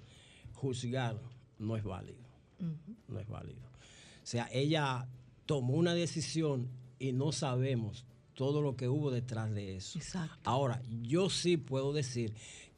[0.53, 1.19] juzgar
[1.59, 2.25] no es válido.
[3.07, 3.61] No es válido.
[4.23, 5.07] O sea, ella
[5.45, 9.99] tomó una decisión y no sabemos todo lo que hubo detrás de eso.
[9.99, 10.37] Exacto.
[10.43, 12.33] Ahora, yo sí puedo decir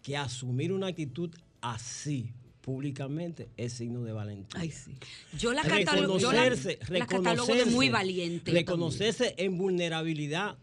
[0.08, 4.96] que asumir una actitud así públicamente es signo de valentía Ay, sí.
[5.38, 8.52] Yo la catalogo, yo la, reconocerse, la catalogo de muy valiente.
[8.52, 10.58] Reconocerse en vulnerabilidad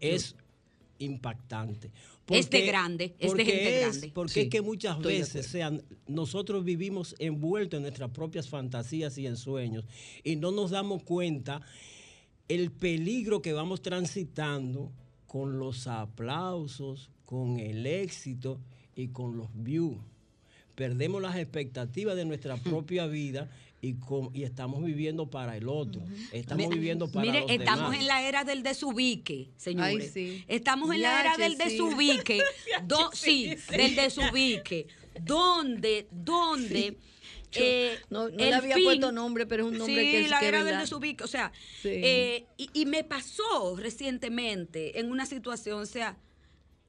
[0.00, 0.34] es
[0.98, 1.92] impactante.
[2.30, 4.10] Es de grande, es de porque gente es- grande.
[4.12, 9.26] Porque Sí, es que muchas veces sean, nosotros vivimos envueltos en nuestras propias fantasías y
[9.28, 9.84] en sueños
[10.24, 11.60] y no nos damos cuenta
[12.48, 14.90] el peligro que vamos transitando
[15.28, 18.58] con los aplausos, con el éxito
[18.96, 19.96] y con los views.
[20.74, 23.50] Perdemos las expectativas de nuestra propia vida
[23.82, 26.02] y, con- y estamos viviendo para el otro.
[26.32, 28.00] Estamos Mi- viviendo para Mire, los estamos demás.
[28.00, 30.04] en la era del desubique, señores.
[30.04, 30.44] Ay, sí.
[30.48, 31.58] Estamos en la era del sí.
[31.64, 32.42] desubique.
[32.86, 34.86] do- sí, del desubique.
[35.22, 36.96] Donde, donde
[37.52, 40.20] Eh, no, no el le había fin- puesto nombre, pero es un nombre sí, que
[40.24, 41.24] es la era del desubico.
[41.24, 41.50] O sea,
[41.82, 41.88] Sí.
[41.92, 46.16] eh, y, y me pasó recientemente en una situación, o sea,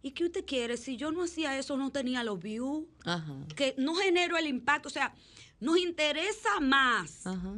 [0.04, 0.78] ¿y qué usted quiere?
[0.78, 3.36] Si yo no hacía eso, no tenía los views, Ajá.
[3.56, 5.14] que no genero el impacto, o sea,
[5.60, 7.56] nos interesa más, Ajá.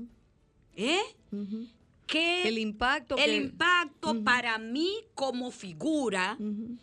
[0.76, 1.02] ¿eh?
[1.32, 1.68] ujú.
[2.06, 6.78] Que El impacto el que- impacto para mí como figura Ujú.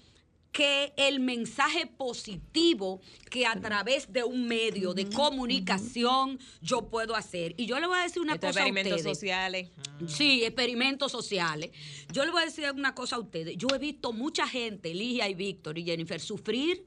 [0.52, 7.54] Que el mensaje positivo que a través de un medio de comunicación yo puedo hacer.
[7.56, 9.16] Y yo le voy a decir una Estos cosa a experimentos ustedes.
[9.16, 9.68] sociales.
[10.08, 11.70] Sí, experimentos sociales.
[12.12, 13.56] Yo le voy a decir una cosa a ustedes.
[13.56, 16.84] Yo he visto mucha gente, Ligia y Víctor y Jennifer, sufrir.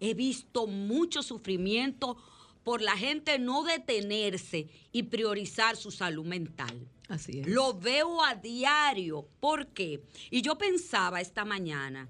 [0.00, 2.16] He visto mucho sufrimiento
[2.64, 6.86] por la gente no detenerse y priorizar su salud mental.
[7.08, 7.46] Así es.
[7.46, 9.26] Lo veo a diario.
[9.40, 10.02] ¿Por qué?
[10.30, 12.08] Y yo pensaba esta mañana,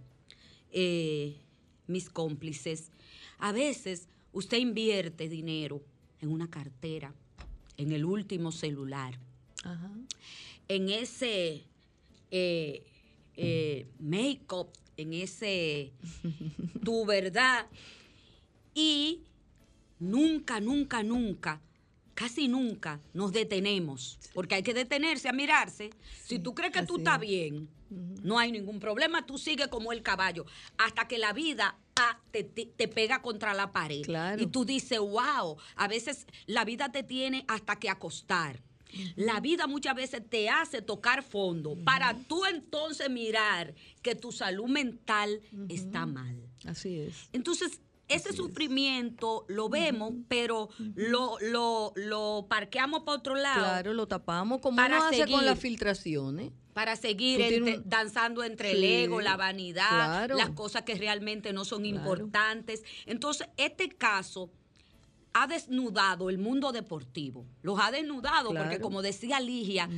[0.73, 1.37] eh,
[1.87, 2.91] mis cómplices,
[3.39, 5.83] a veces usted invierte dinero
[6.21, 7.15] en una cartera,
[7.77, 9.19] en el último celular,
[9.65, 9.91] Ajá.
[10.69, 11.65] en ese
[12.31, 12.85] eh,
[13.37, 15.93] eh, make-up, en ese
[16.85, 17.67] tu verdad.
[18.75, 19.23] Y
[19.99, 21.61] nunca, nunca, nunca,
[22.15, 25.91] casi nunca nos detenemos, porque hay que detenerse a mirarse.
[26.25, 27.21] si tú crees que tú estás
[27.91, 30.45] no hay ningún problema, tú sigues como el caballo,
[30.77, 31.77] hasta que la vida
[32.31, 34.03] te, te- te pega contra la pared.
[34.03, 34.41] Claro.
[34.43, 38.63] Y tú dices, wow, a veces la vida te tiene hasta que acostar.
[39.17, 44.67] La vida muchas veces te hace tocar fondo para tú entonces mirar que tu salud
[44.67, 46.49] mental está mal.
[46.65, 47.29] Así es.
[47.33, 54.07] Entonces, ese sufrimiento lo vemos, pero lo, lo, lo parqueamos para otro lado Claro, lo
[54.09, 56.53] tapamos como Para uno hace con las filtraciones.
[56.73, 60.37] para seguir entre- un- danzando entre el ego, la vanidad, claro.
[60.37, 61.97] las cosas que realmente no son Claro.
[61.99, 62.83] importantes.
[63.07, 64.51] Entonces, este caso
[65.35, 67.45] ha desnudado el mundo deportivo.
[67.63, 69.89] Los ha desnudado porque, como decía Ligia,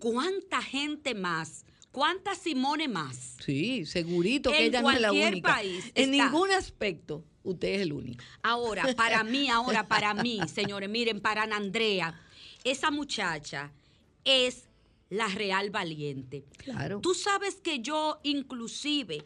[0.00, 1.64] ¿cuánta gente más?
[1.92, 3.36] ¿Cuánta Simone más?
[3.44, 5.52] Sí, segurito que ella no es la cualquier única.
[5.54, 6.24] país en está.
[6.26, 8.24] ningún aspecto, usted es el único.
[8.42, 12.20] Ahora, para mí, ahora, para mí, señores, miren, para Ana Andrea,
[12.64, 13.72] esa muchacha
[14.24, 14.68] es
[15.08, 16.44] la real valiente.
[16.56, 17.00] Claro.
[17.00, 19.24] Tú sabes que yo, inclusive,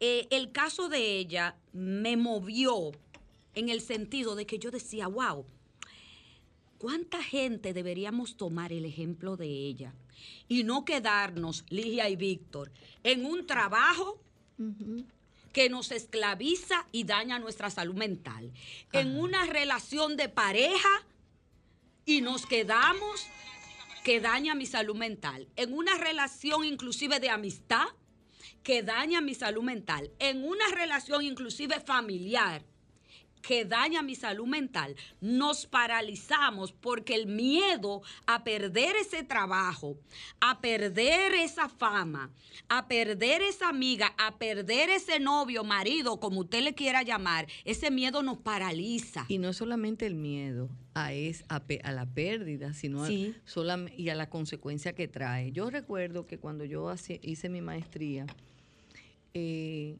[0.00, 2.92] eh, el caso de ella me movió
[3.54, 5.46] en el sentido de que yo decía, wow,
[6.78, 9.94] ¿cuánta gente deberíamos tomar el ejemplo de ella?
[10.48, 12.72] Y no quedarnos, Ligia y Víctor,
[13.04, 14.20] en un trabajo
[15.52, 18.52] que nos esclaviza y daña nuestra salud mental.
[18.92, 21.06] En una relación de pareja
[22.04, 23.26] y nos quedamos
[24.04, 25.48] que daña mi salud mental.
[25.56, 27.86] En una relación inclusive de amistad
[28.62, 30.10] que daña mi salud mental.
[30.18, 32.64] En una relación inclusive familiar
[33.42, 39.98] que daña mi salud mental, nos paralizamos porque el miedo a perder ese trabajo,
[40.40, 42.30] a perder esa fama,
[42.68, 47.90] a perder esa amiga, a perder ese novio, marido, como usted le quiera llamar, ese
[47.90, 49.26] miedo nos paraliza.
[49.28, 53.08] Y no solamente el miedo a, es, a, pe- a la pérdida, sino a-
[53.96, 55.50] y a la consecuencia que trae.
[55.50, 58.26] Yo recuerdo que cuando yo hace- hice mi maestría,
[59.34, 59.96] eh,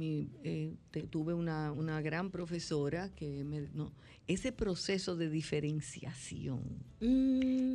[0.00, 3.68] mi, eh, te- tuve una, una gran profesora que me...
[3.74, 3.92] No,
[4.26, 6.62] ese proceso de diferenciación,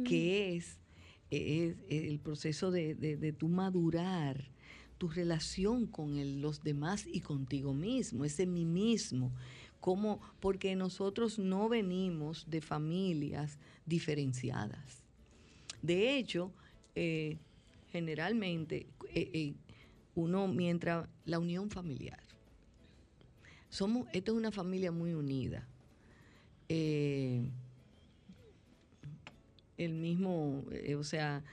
[0.03, 0.79] que es,
[1.29, 4.49] es el proceso de, de, de tu madurar
[4.97, 9.31] tu relación con el- los demás y contigo mismo, ese mí mismo.
[9.79, 15.03] Como, porque nosotros no venimos de familias diferenciadas.
[15.83, 16.51] De hecho,
[16.95, 17.37] eh,
[17.91, 19.53] generalmente, eh,
[20.15, 22.19] uno, mientras la unión familiar,
[23.69, 25.67] somos, esta es una familia muy unida.
[26.69, 27.49] Eh,
[29.77, 31.43] el mismo, eh, o sea,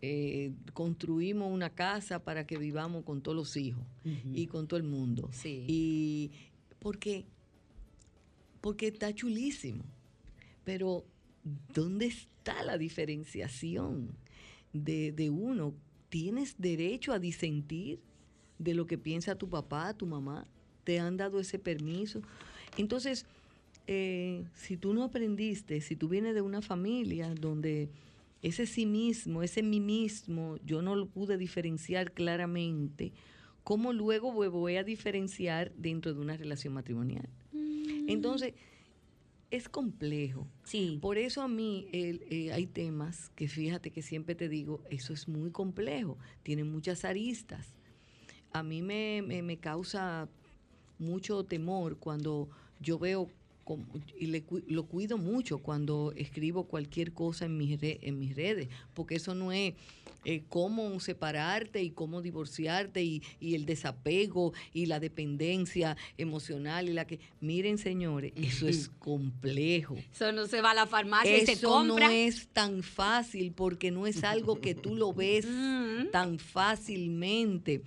[0.00, 3.84] eh, construimos una casa para que vivamos con todos los hijos
[4.34, 5.30] y con todo el mundo.
[5.32, 5.64] Sí.
[5.68, 6.32] Y
[6.80, 7.24] porque,
[8.60, 9.84] porque está chulísimo.
[10.64, 11.04] Pero,
[11.72, 14.08] ¿dónde está la diferenciación
[14.72, 15.74] de, de uno?
[16.12, 17.98] ¿Tienes derecho a disentir
[18.58, 20.46] de lo que piensa tu papá, tu mamá?
[20.84, 22.20] ¿Te han dado ese permiso?
[22.76, 23.24] Entonces,
[23.86, 27.88] eh, si tú no aprendiste, si tú vienes de una familia donde
[28.42, 33.14] ese sí mismo, ese mí mismo, yo no lo pude diferenciar claramente,
[33.64, 37.26] ¿cómo luego voy- voy a diferenciar dentro de una relación matrimonial?
[38.06, 38.52] Entonces,
[39.52, 40.48] es complejo.
[40.64, 40.98] Sí.
[41.00, 45.12] Por eso a mí el- eh, hay temas que fíjate que siempre te digo, eso
[45.12, 47.74] es muy complejo, tiene muchas aristas.
[48.52, 50.28] A mí me, me- me causa
[50.98, 52.48] mucho temor cuando
[52.80, 53.30] yo veo
[54.18, 58.68] y le lo cuido mucho cuando escribo cualquier cosa en mis, re- en mis redes,
[58.92, 59.74] porque eso no es
[60.24, 66.92] eh, cómo separarte y cómo divorciarte y, y el desapego y la dependencia emocional y
[66.92, 67.18] la que...
[67.40, 69.96] Miren, señores, eso es complejo.
[70.12, 72.06] Eso no se va a la farmacia y se Eso compra.
[72.08, 75.46] no es tan fácil porque no es algo que tú lo ves
[76.12, 77.82] tan fácilmente.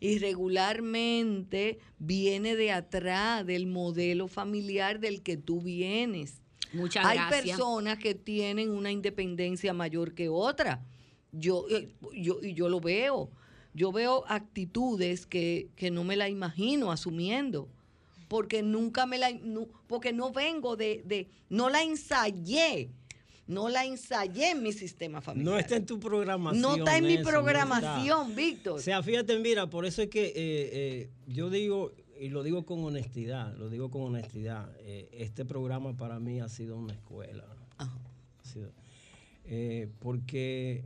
[0.00, 6.40] Y regularmente viene de atrás del modelo familiar del que tú vienes.
[6.72, 7.56] Muchas Hay gracias.
[7.56, 10.84] personas que tienen una independencia mayor que otra.
[11.32, 13.30] Yo, eh, yo, y yo lo veo.
[13.74, 17.68] Yo veo actitudes que, que no me la imagino asumiendo.
[18.28, 19.30] Porque nunca me la,
[19.86, 22.90] porque no vengo de, de, no la ensayé.
[23.48, 25.52] No la ensayé en mi sistema familiar.
[25.54, 26.60] No está en tu programación.
[26.62, 28.36] No está en mi eso, programación.
[28.36, 28.78] Víctor.
[28.78, 32.66] O sea, fíjate, mira, por eso es que eh, eh, yo digo, y lo digo
[32.66, 37.44] con honestidad, lo digo con honestidad, eh, este programa para mí ha sido una escuela.
[37.78, 37.98] Ajá.
[38.42, 38.70] Sido-
[40.00, 40.84] porque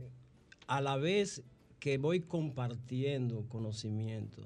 [0.67, 1.43] a la vez
[1.81, 4.41] que voy compartiendo conocimiento,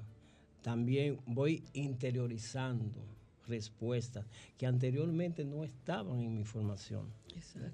[0.63, 2.99] también voy interiorizando
[3.47, 4.26] respuestas
[4.57, 7.05] que anteriormente no estaban en mi formación.
[7.36, 7.72] Exacto.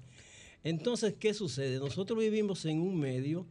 [0.64, 1.78] Entonces, ¿qué sucede?
[1.78, 3.46] Nosotros vivimos en un medio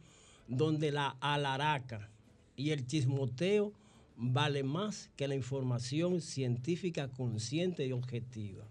[0.47, 2.09] donde la alaraca
[2.57, 3.71] y el chismoteo
[4.17, 8.65] vale más que la información científica consciente y objetiva.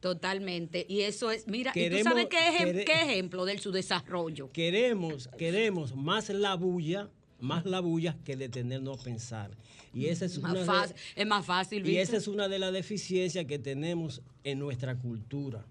[0.00, 0.86] Totalmente.
[0.88, 4.50] Y eso es, mira, ¿y tú sabes qué, ejem- qué ejemplo de su desarrollo?
[4.52, 9.50] Queremos, queremos más la bulla, más la bulla que detenernos a pensar.
[9.92, 12.60] Y esa es Más una de- fácil, es más fácil, Y esa es una de
[12.60, 15.64] las deficiencias que tenemos en nuestra cultura.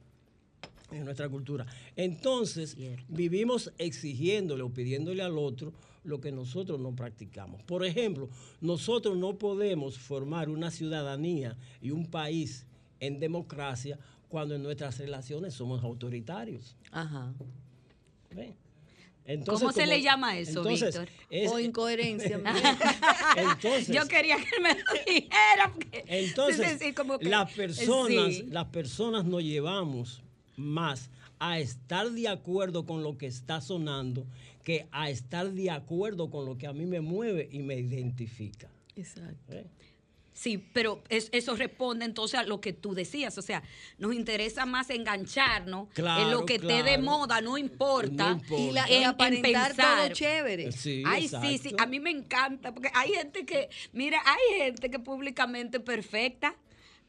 [0.92, 1.66] En nuestra cultura.
[1.96, 3.04] Entonces, Cierto.
[3.10, 5.74] vivimos exigiéndole o pidiéndole al otro
[6.06, 7.62] lo que nosotros no practicamos.
[7.64, 8.30] Por ejemplo,
[8.62, 12.66] nosotros no podemos formar una ciudadanía y un país
[13.02, 16.78] en democracia cuando en nuestras relaciones somos autoritarios.
[16.92, 17.34] Ajá.
[18.34, 18.56] ¿Ven?
[19.46, 21.10] ¿Cómo se le llama eso, entonces, Víctor?
[21.30, 22.42] es- o incoherencia.
[23.36, 25.74] entonces, Yo quería que me lo dijera.
[25.74, 28.46] porque- Entonces, sí, sí, sí, como que- las personas, sí.
[28.50, 30.24] las personas nos llevamos
[30.68, 34.26] más a estar de acuerdo con lo que está sonando
[34.64, 38.68] que a estar de acuerdo con lo que a mí me mueve y me identifica.
[38.98, 39.54] Exacto.
[39.54, 39.66] ¿eh?
[40.34, 43.38] Sí, pero es- eso responde entonces a lo que tú decías.
[43.38, 43.64] O sea,
[43.98, 47.02] nos interesa más engancharnos en Claro, lo que esté de claro.
[47.04, 48.32] moda, no importa.
[48.32, 48.64] No importa.
[48.64, 50.06] Y, la, y En- en aparentar pensar.
[50.06, 50.72] todo chévere.
[50.74, 54.90] Sí, Ay, sí, sí, a mí me encanta, porque hay gente que, mira, hay gente
[54.92, 56.56] que públicamente perfecta.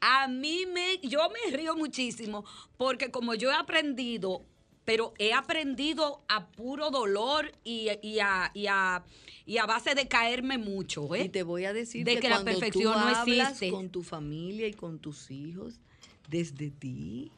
[0.00, 2.44] A mí me, yo me río muchísimo,
[2.76, 4.44] porque como yo he aprendido,
[4.84, 9.04] pero he aprendido a puro dolor y, y a, y, a,
[9.44, 11.24] y a base de caerme mucho, ¿eh?
[11.24, 13.70] Y te voy a decir De que, que la perfección tú no hablas existe.
[13.70, 15.80] con tu familia y con tus hijos,
[16.28, 17.32] desde ti,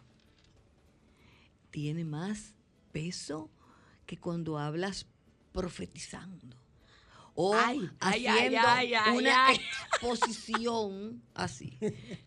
[1.70, 2.54] tiene más
[2.92, 3.48] peso
[4.06, 5.06] que cuando hablas
[5.52, 6.56] profetizando.
[7.42, 11.72] O Ay, haciendo ay, ay, una exposición así.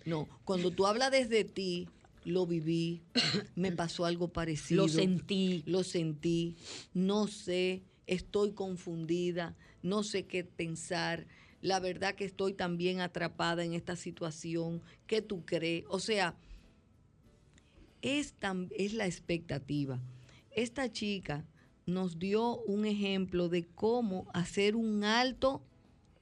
[0.05, 1.87] No, cuando tú hablas desde ti,
[2.25, 3.03] lo viví,
[3.55, 4.87] me pasó algo parecido.
[4.87, 5.61] Lo sentí.
[5.67, 6.55] Lo sentí,
[6.95, 11.27] no sé, estoy confundida, no sé qué pensar.
[11.61, 14.81] La verdad que estoy también atrapada en esta situación.
[15.05, 15.85] ¿Qué tú crees?
[15.89, 16.35] O sea,
[18.01, 20.01] es, tan, es la expectativa.
[20.49, 21.45] Esta chica
[21.85, 25.61] nos dio un ejemplo de cómo hacer un alto,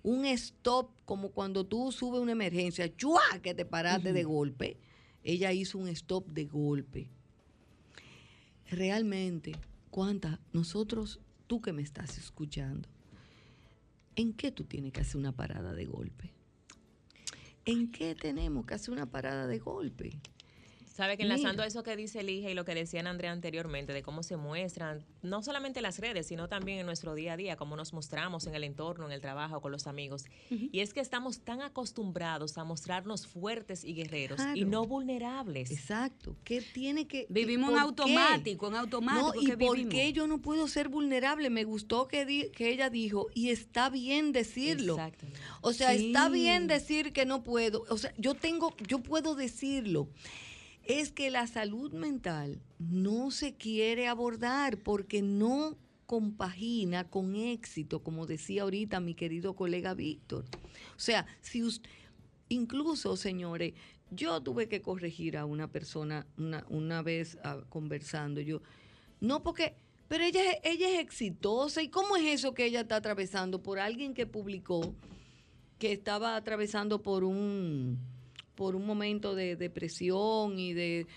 [0.04, 3.22] un stop, como cuando tú subes una emergencia, ¡chua!
[3.42, 4.78] que te paraste de golpe.
[5.24, 7.10] Ella hizo un stop de golpe.
[8.70, 9.52] Realmente,
[9.90, 10.40] ¿cuántas?
[10.54, 12.90] Nosotros, tú que me estás escuchando,
[14.16, 16.34] ¿en qué tú tienes que hacer una parada de golpe?
[17.66, 20.20] ¿En qué tenemos que hacer una parada de golpe?
[20.94, 21.68] Sabe que enlazando Mira.
[21.68, 25.42] eso que dice Elija y lo que decían Andrea anteriormente, de cómo se muestran, no
[25.42, 28.56] solamente en las redes, sino también en nuestro día a día, cómo nos mostramos en
[28.56, 30.26] el entorno, en el trabajo, con los amigos.
[30.50, 35.72] Y es que estamos tan acostumbrados a mostrarnos fuertes y guerreros y no vulnerables.
[35.72, 36.36] Exacto.
[36.44, 38.02] ¿Qué tiene que Vivimos en por qué?
[38.04, 39.34] automático, en automático.
[39.34, 39.94] No, ¿y que por vivimos.
[39.96, 41.50] qué yo no puedo ser vulnerable?
[41.50, 44.96] Me gustó que, di- que ella dijo, y está bien decirlo.
[44.96, 45.40] Exactamente.
[45.62, 47.86] O sea, está bien decir que no puedo.
[47.90, 50.10] O sea, yo tengo, yo puedo decirlo.
[50.92, 58.26] Es que la salud mental no se quiere abordar porque no compagina con éxito, como
[58.26, 60.44] decía ahorita mi querido colega Víctor.
[60.96, 61.82] O sea, si us-
[62.50, 63.74] incluso, señores,
[64.10, 68.42] yo tuve que corregir a una persona una, una vez ah, conversando.
[68.42, 68.62] Yo,
[69.22, 69.76] no porque,
[70.10, 71.82] pero ella, ella es exitosa.
[71.82, 73.64] ¿Y cómo es eso que ella está atravesando?
[73.64, 74.94] Por alguien que publicó
[75.80, 77.98] que estaba atravesando por un
[78.62, 81.08] por un momento de depresión y de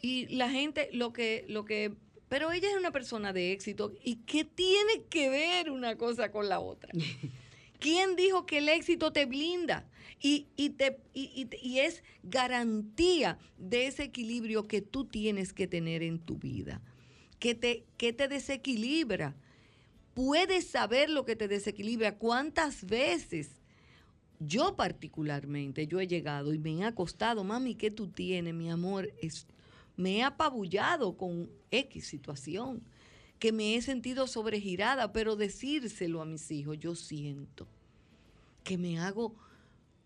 [0.00, 1.92] y la gente lo que lo que
[2.30, 6.48] pero ella es una persona de éxito y qué tiene que ver una cosa con
[6.48, 6.90] la otra.
[7.80, 9.90] ¿Quién dijo que el éxito te blinda?
[10.22, 16.02] Y, y te, y, y- es garantía de ese equilibrio que tú tienes que tener
[16.02, 16.80] en tu vida,
[17.38, 19.36] que te, que te desequilibra.
[20.14, 22.16] Puedes saber lo que te desequilibra.
[22.16, 23.59] ¿Cuántas veces
[24.40, 29.12] yo particularmente, yo he llegado y me he acostado, mami, ¿qué tú tienes, mi amor?
[29.22, 29.46] Es-
[29.96, 32.82] me he apabullado con X situación,
[33.38, 37.68] que me he sentido sobregirada, pero decírselo a mis hijos, yo siento
[38.64, 39.34] que me hago,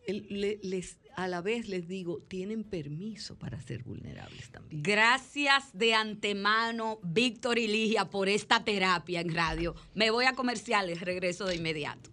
[0.07, 4.82] les, a la vez les digo, tienen permiso para ser vulnerables también.
[4.82, 9.74] Gracias de antemano, Víctor y Ligia, por esta terapia en radio.
[9.95, 12.11] Me voy a comerciales, regreso de inmediato.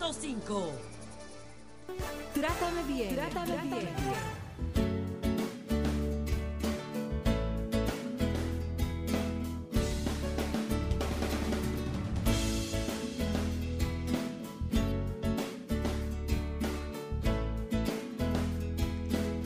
[0.00, 0.72] 106.5.
[2.32, 3.14] Trátame bien.
[3.14, 3.88] Trátame, bien.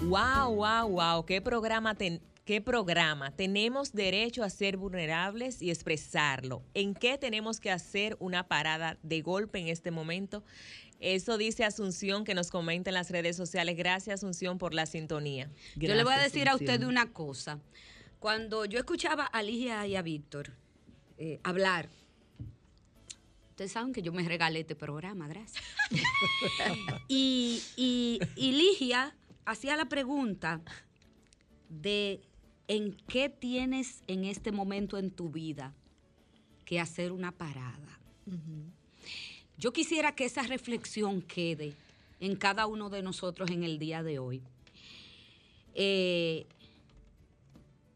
[0.08, 3.30] Wow, wow, wow, qué programa ten- qué programa.
[3.34, 6.62] Tenemos derecho a ser vulnerables y expresarlo.
[6.74, 10.44] ¿En qué tenemos que hacer una parada de golpe en este momento?
[11.00, 13.76] Eso dice Asunción que nos comenta en las redes sociales.
[13.76, 15.50] Gracias Asunción por la sintonía.
[15.76, 17.60] yo le voy a decir a usted una cosa.
[18.18, 20.52] Cuando yo escuchaba a Ligia y a Víctor
[21.18, 21.88] eh, hablar,
[23.50, 25.62] ustedes saben que yo me regalé este programa, gracias.
[27.08, 29.14] y, y, y Ligia
[29.44, 30.62] hacía la pregunta
[31.68, 32.22] de
[32.68, 35.74] en qué tienes en este momento en tu vida
[36.64, 37.98] que hacer una parada.
[39.58, 41.74] Yo quisiera que esa reflexión quede
[42.20, 44.42] en cada uno de nosotros en el día de hoy.
[45.74, 46.46] Eh,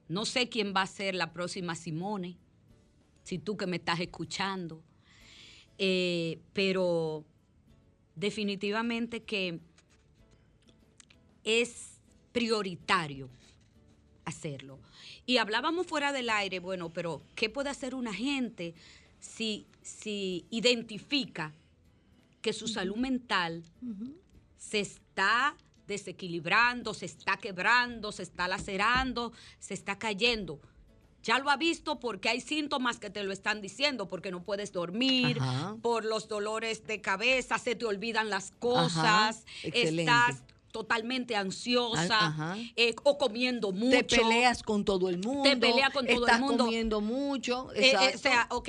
[0.08, 2.36] no sé quién va a ser la próxima Simone,
[3.24, 4.82] si tú que me estás escuchando,
[5.80, 7.24] Eh, pero
[8.16, 9.60] definitivamente que
[11.44, 12.00] es
[12.32, 13.30] prioritario
[14.28, 14.78] hacerlo.
[15.26, 18.74] Y hablábamos fuera del aire, bueno, pero ¿qué puede hacer una gente
[19.20, 21.52] si, si identifica
[22.40, 23.64] que su salud mental
[24.56, 25.56] se está
[25.86, 30.60] desequilibrando, se está quebrando, se está lacerando, se está cayendo?
[31.22, 34.72] Ya lo ha visto porque hay síntomas que te lo están diciendo, porque no puedes
[34.72, 35.76] dormir, Ajá.
[35.82, 40.42] por los dolores de cabeza, se te olvidan las cosas, estás
[40.72, 42.56] totalmente ansiosa Ajá.
[42.76, 43.96] eh, o comiendo mucho.
[43.96, 45.42] Te peleas con todo el mundo.
[45.42, 46.64] Te peleas con todo el estás mundo.
[46.64, 47.72] comiendo mucho.
[47.74, 48.18] Eh, eh, o exacto.
[48.18, 48.68] sea, ok,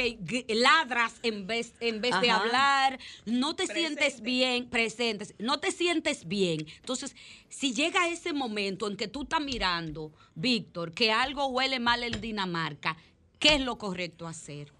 [0.50, 6.28] ladras en vez, en vez de hablar, no te sientes bien, presentes, no te sientes
[6.28, 6.66] bien.
[6.78, 7.16] Entonces,
[7.50, 12.20] si llega ese momento en que tú estás mirando, Víctor, que algo huele mal en
[12.22, 12.98] Dinamarca,
[13.40, 14.72] ¿qué es lo correcto hacer?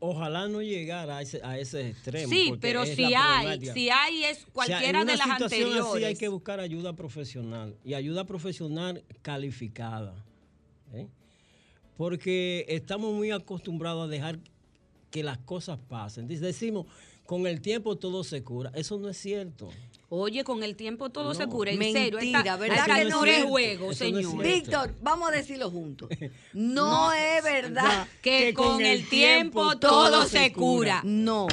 [0.00, 2.28] Ojalá no llegara a ese, a ese extremo.
[2.28, 5.84] Sí, pero si hay, si hay es O sea, cualquiera de las anteriores.
[5.84, 10.14] Así hay que buscar ayuda profesional y ayuda profesional calificada.
[10.92, 11.08] ¿eh?
[11.96, 14.38] Porque estamos muy acostumbrados a dejar
[15.10, 16.28] que las cosas pasen.
[16.28, 16.86] Decimos,
[17.28, 18.72] con el tiempo todo se cura.
[18.74, 19.68] Eso no es cierto.
[20.08, 22.38] Oye, con el tiempo todo se cura, en Mentira, serio.
[22.38, 24.42] Esta, ¿verdad esta que no es juego, Eso no es señor.
[24.42, 24.48] cierto.
[24.48, 26.08] Víctor, vamos a decirlo juntos.
[26.54, 28.08] No, es verdad.
[28.22, 31.02] que, con, el tiempo, todo se cura.
[31.04, 31.48] No.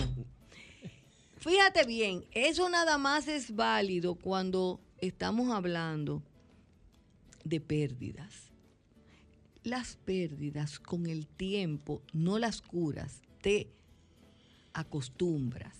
[1.39, 6.23] Fíjate bien, eso nada más es válido cuando estamos hablando
[7.43, 8.49] de pérdidas.
[9.63, 13.74] Las pérdidas con el tiempo no las curas, te
[14.75, 15.75] acostumbras.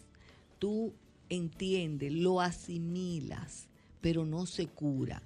[0.59, 0.93] Tú
[1.29, 3.67] entiendes, lo asimilas,
[4.01, 5.21] pero no se cura.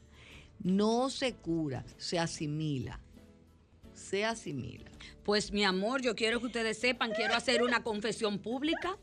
[0.61, 2.99] No se cura, se asimila.
[3.93, 4.89] Se asimila.
[5.23, 8.97] Pues mi amor, yo quiero que ustedes sepan, quiero hacer una confesión pública.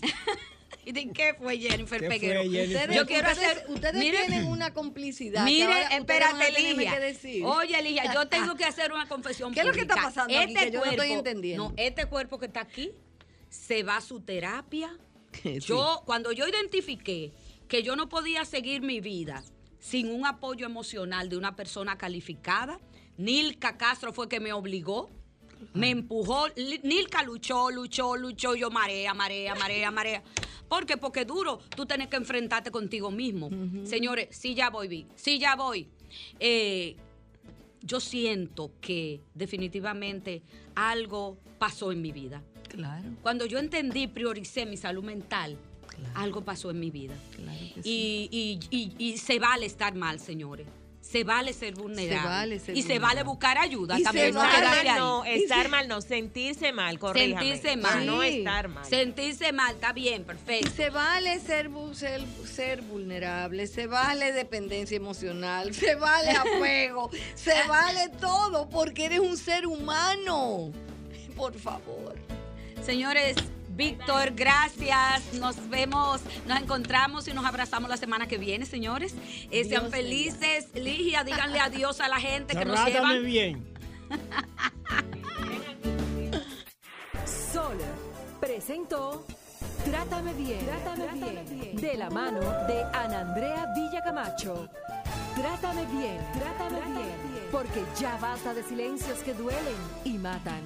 [0.84, 2.42] ¿Y de qué fue Jennifer ¿Qué fue, Peguero?
[2.42, 2.66] Jennifer?
[2.90, 3.64] Ustedes, Yo quiero ustedes- hacer.
[3.70, 5.44] ustedes mire, tienen una complicidad.
[5.44, 6.98] Mire, espérate, Ligia.
[7.46, 9.94] Oye, Ligia, yo tengo que hacer una confesión ¿Qué es lo que pública.
[9.94, 11.68] está pasando aquí que yo no estoy entendiendo?
[11.68, 12.90] No, este cuerpo que está aquí
[13.52, 14.98] se va a su terapia.
[15.42, 15.60] Sí.
[15.60, 17.32] Yo, cuando yo identifiqué
[17.66, 19.42] que yo no podía seguir mi vida
[19.78, 22.78] sin un apoyo emocional de una persona calificada,
[23.16, 25.08] Nilka Castro fue que me obligó,
[25.72, 26.48] me empujó.
[26.82, 30.22] Nilka luchó, luchó, luchó, yo marea, marea, marea, marea.
[30.68, 30.98] ¿Por qué?
[30.98, 33.48] Porque duro tú tienes que enfrentarte contigo mismo.
[33.84, 35.88] Señores, sí ya voy, Vi, sí ya voy.
[36.40, 36.96] Eh,
[37.82, 40.42] yo siento que definitivamente
[40.74, 42.42] algo pasó en mi vida.
[42.68, 43.08] Claro.
[43.22, 45.56] Cuando yo entendí, prioricé mi salud mental,
[46.14, 47.14] algo pasó en mi vida.
[47.36, 50.66] Claro que Y, y- y- y se vale estar mal, señores.
[51.02, 52.28] Se vale ser vulnerable.
[52.28, 54.26] vale ser y se vale buscar ayuda Y también.
[54.28, 57.40] se no vale- Estar mal no, estar mal no, sentirse mal, corríjame.
[57.50, 58.06] Sentirse mal.
[58.06, 58.84] no estar mal.
[58.86, 60.70] Sentirse mal, está bien, Y perfecto.
[60.74, 68.08] se vale ser, ser, ser vulnerable, se vale dependencia emocional, se vale apego, se vale
[68.20, 70.70] todo porque eres un ser humano.
[71.36, 72.14] Por favor.
[72.86, 73.36] Señores,
[73.74, 75.34] Víctor, gracias.
[75.34, 79.14] Nos vemos, nos encontramos y nos abrazamos la semana que viene, señores.
[79.50, 80.68] Eh, sean Dios felices.
[80.74, 83.24] Ligia, díganle adiós a la gente que nos Trátame llevan.
[83.24, 83.72] bien.
[87.52, 87.78] Sol
[88.40, 89.24] presentó
[89.84, 91.06] Trátame bien, Trátame
[91.46, 94.68] bien, de la mano de Ana Andrea Villacamacho.
[95.34, 100.60] Trátame bien, Trátame bien, porque ya basta de silencios que duelen y matan.